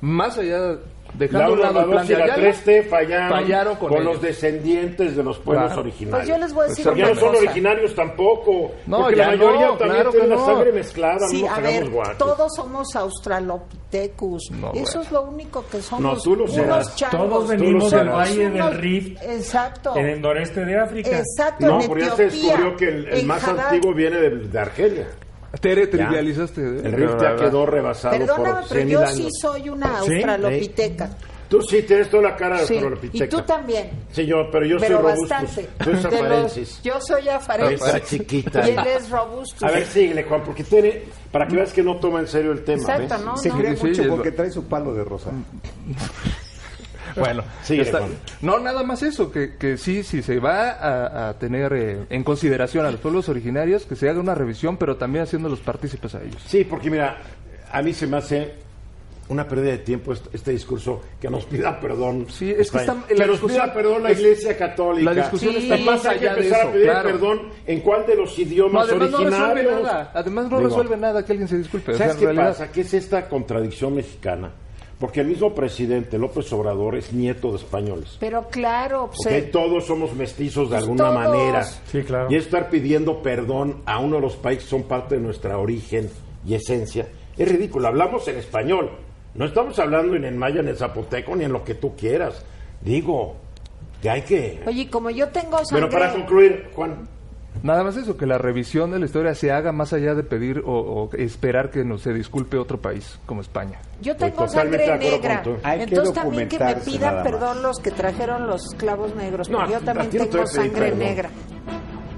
[0.01, 0.79] más allá,
[1.15, 2.89] dejando a un La 1, lado la el plan 2 y de la Ayala, 3T
[2.89, 4.05] fallaron, fallaron con ellos.
[4.05, 5.81] los descendientes de los pueblos Claro.
[5.83, 6.19] originarios.
[6.21, 8.71] Pues yo les voy a decir Porque una no son originarios tampoco.
[8.87, 10.47] No, porque ya la mayoría no, también claro tiene que la no.
[10.47, 11.29] sangre mezclada.
[11.31, 14.51] Sí, no a ver, todos somos australopithecus.
[14.53, 15.01] No, Eso bueno.
[15.03, 16.03] es lo único que somos.
[16.17, 16.97] No, tú lo unos.
[17.11, 19.23] Todos venimos del Valle del unos- Rift.
[19.23, 19.97] Exacto.
[19.97, 21.11] En el noreste de África.
[21.19, 21.67] Exacto.
[21.67, 23.67] No, en porque ya se descubrió que el, el más Hadar.
[23.67, 25.07] antiguo viene de, de Argelia.
[25.61, 26.61] Tere, trivializaste.
[26.61, 26.81] ¿eh?
[26.85, 29.15] El Rift ya quedó rebasado Perdóname, por pero 100.000 yo años.
[29.17, 30.13] sí soy una ¿Sí?
[30.15, 31.11] australopiteca.
[31.49, 32.75] Tú sí tienes toda la cara de Sí.
[32.75, 33.25] australopiteca.
[33.25, 33.91] Y tú también.
[34.13, 35.29] Sí, yo, pero yo pero soy robustus.
[35.29, 35.69] bastante.
[35.83, 37.87] Tú eres yo soy afarensis.
[37.89, 38.69] Esa chiquita.
[38.69, 39.67] Y él es robusto.
[39.67, 41.03] A ver, síguele, Juan, porque tiene...
[41.33, 43.25] Para que veas que no toma en serio el tema, Exacto, ¿ves?
[43.25, 43.37] ¿no?
[43.37, 43.59] Se no.
[43.59, 45.31] cree Sí, mucho porque trae su palo de rosa.
[47.21, 48.01] Bueno, está-
[48.43, 52.25] no, nada más eso, que, que sí, sí se va a, a tener eh, en
[52.25, 56.23] consideración a los pueblos originarios, que se haga una revisión, pero también haciéndolos partícipes a
[56.23, 56.43] ellos.
[56.47, 57.19] Sí, porque mira,
[57.73, 58.55] a mí se me hace
[59.29, 62.27] una pérdida de tiempo este, discurso que nos pida perdón.
[62.29, 65.13] Sí, es que está- que nos pida perdón la es- Iglesia Católica.
[65.15, 67.09] la discusión está Además, más hay que allá de empezar eso, a pedir claro.
[67.11, 69.55] perdón en cuál de los No, idiomas además no originarios.
[69.55, 71.93] resuelve nada, además no Digo, resuelve nada que alguien se disculpe.
[71.93, 72.73] o sea, ¿Sabes qué realidad- pasa?
[72.73, 74.51] ¿Qué es esta contradicción mexicana?
[75.01, 78.17] Porque el mismo presidente López Obrador es nieto de españoles.
[78.21, 79.15] Pero claro, ¿ok?
[79.17, 81.15] se- Todos somos mestizos de Pues alguna todos.
[81.15, 81.65] manera.
[81.65, 82.27] Sí, claro.
[82.31, 86.11] Y estar pidiendo perdón a uno de los países que son parte de nuestra origen
[86.47, 87.89] y esencia es ridículo.
[87.89, 88.91] Hablamos en español.
[89.35, 92.45] No estamos hablando ni en maya, ni en zapoteco, ni en lo que tú quieras.
[92.83, 93.37] Digo,
[94.03, 94.61] que hay que...
[94.67, 95.87] Oye, como yo tengo sangre...
[95.87, 97.09] Pero para concluir, Juan,
[97.63, 100.63] Nada más eso, que la revisión de la historia se haga más allá de pedir
[100.65, 103.81] o, o esperar que no se disculpe otro país como España.
[104.01, 105.43] Yo tengo Pues sangre negra.
[105.65, 109.49] Entonces también que me pidan perdón los que trajeron los clavos negros.
[109.51, 110.99] No, porque yo también te tengo sangre perdón.
[110.99, 111.31] negra.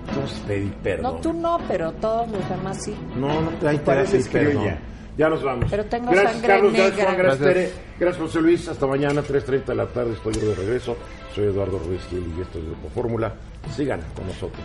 [0.08, 1.14] entonces pedí perdón.
[1.14, 2.94] No, tú no, pero todos los demás sí.
[3.16, 4.62] No, no te hay que pareces pedir perdón.
[4.62, 4.80] criolla.
[5.18, 5.66] Ya nos vamos.
[5.70, 7.04] Pero tengo gracias, sangre Carlos, Gracias, negra.
[7.04, 7.72] Juan, gracias, Gracias.
[7.74, 7.96] Tere.
[7.98, 8.68] Gracias, José Luis.
[8.68, 10.12] Hasta mañana, 3.30 de la tarde.
[10.12, 10.96] Estoy yo de regreso.
[11.34, 13.34] Soy Eduardo Ruiz Gil y esto es Grupo Fórmula.
[13.74, 14.64] Sigan con nosotros.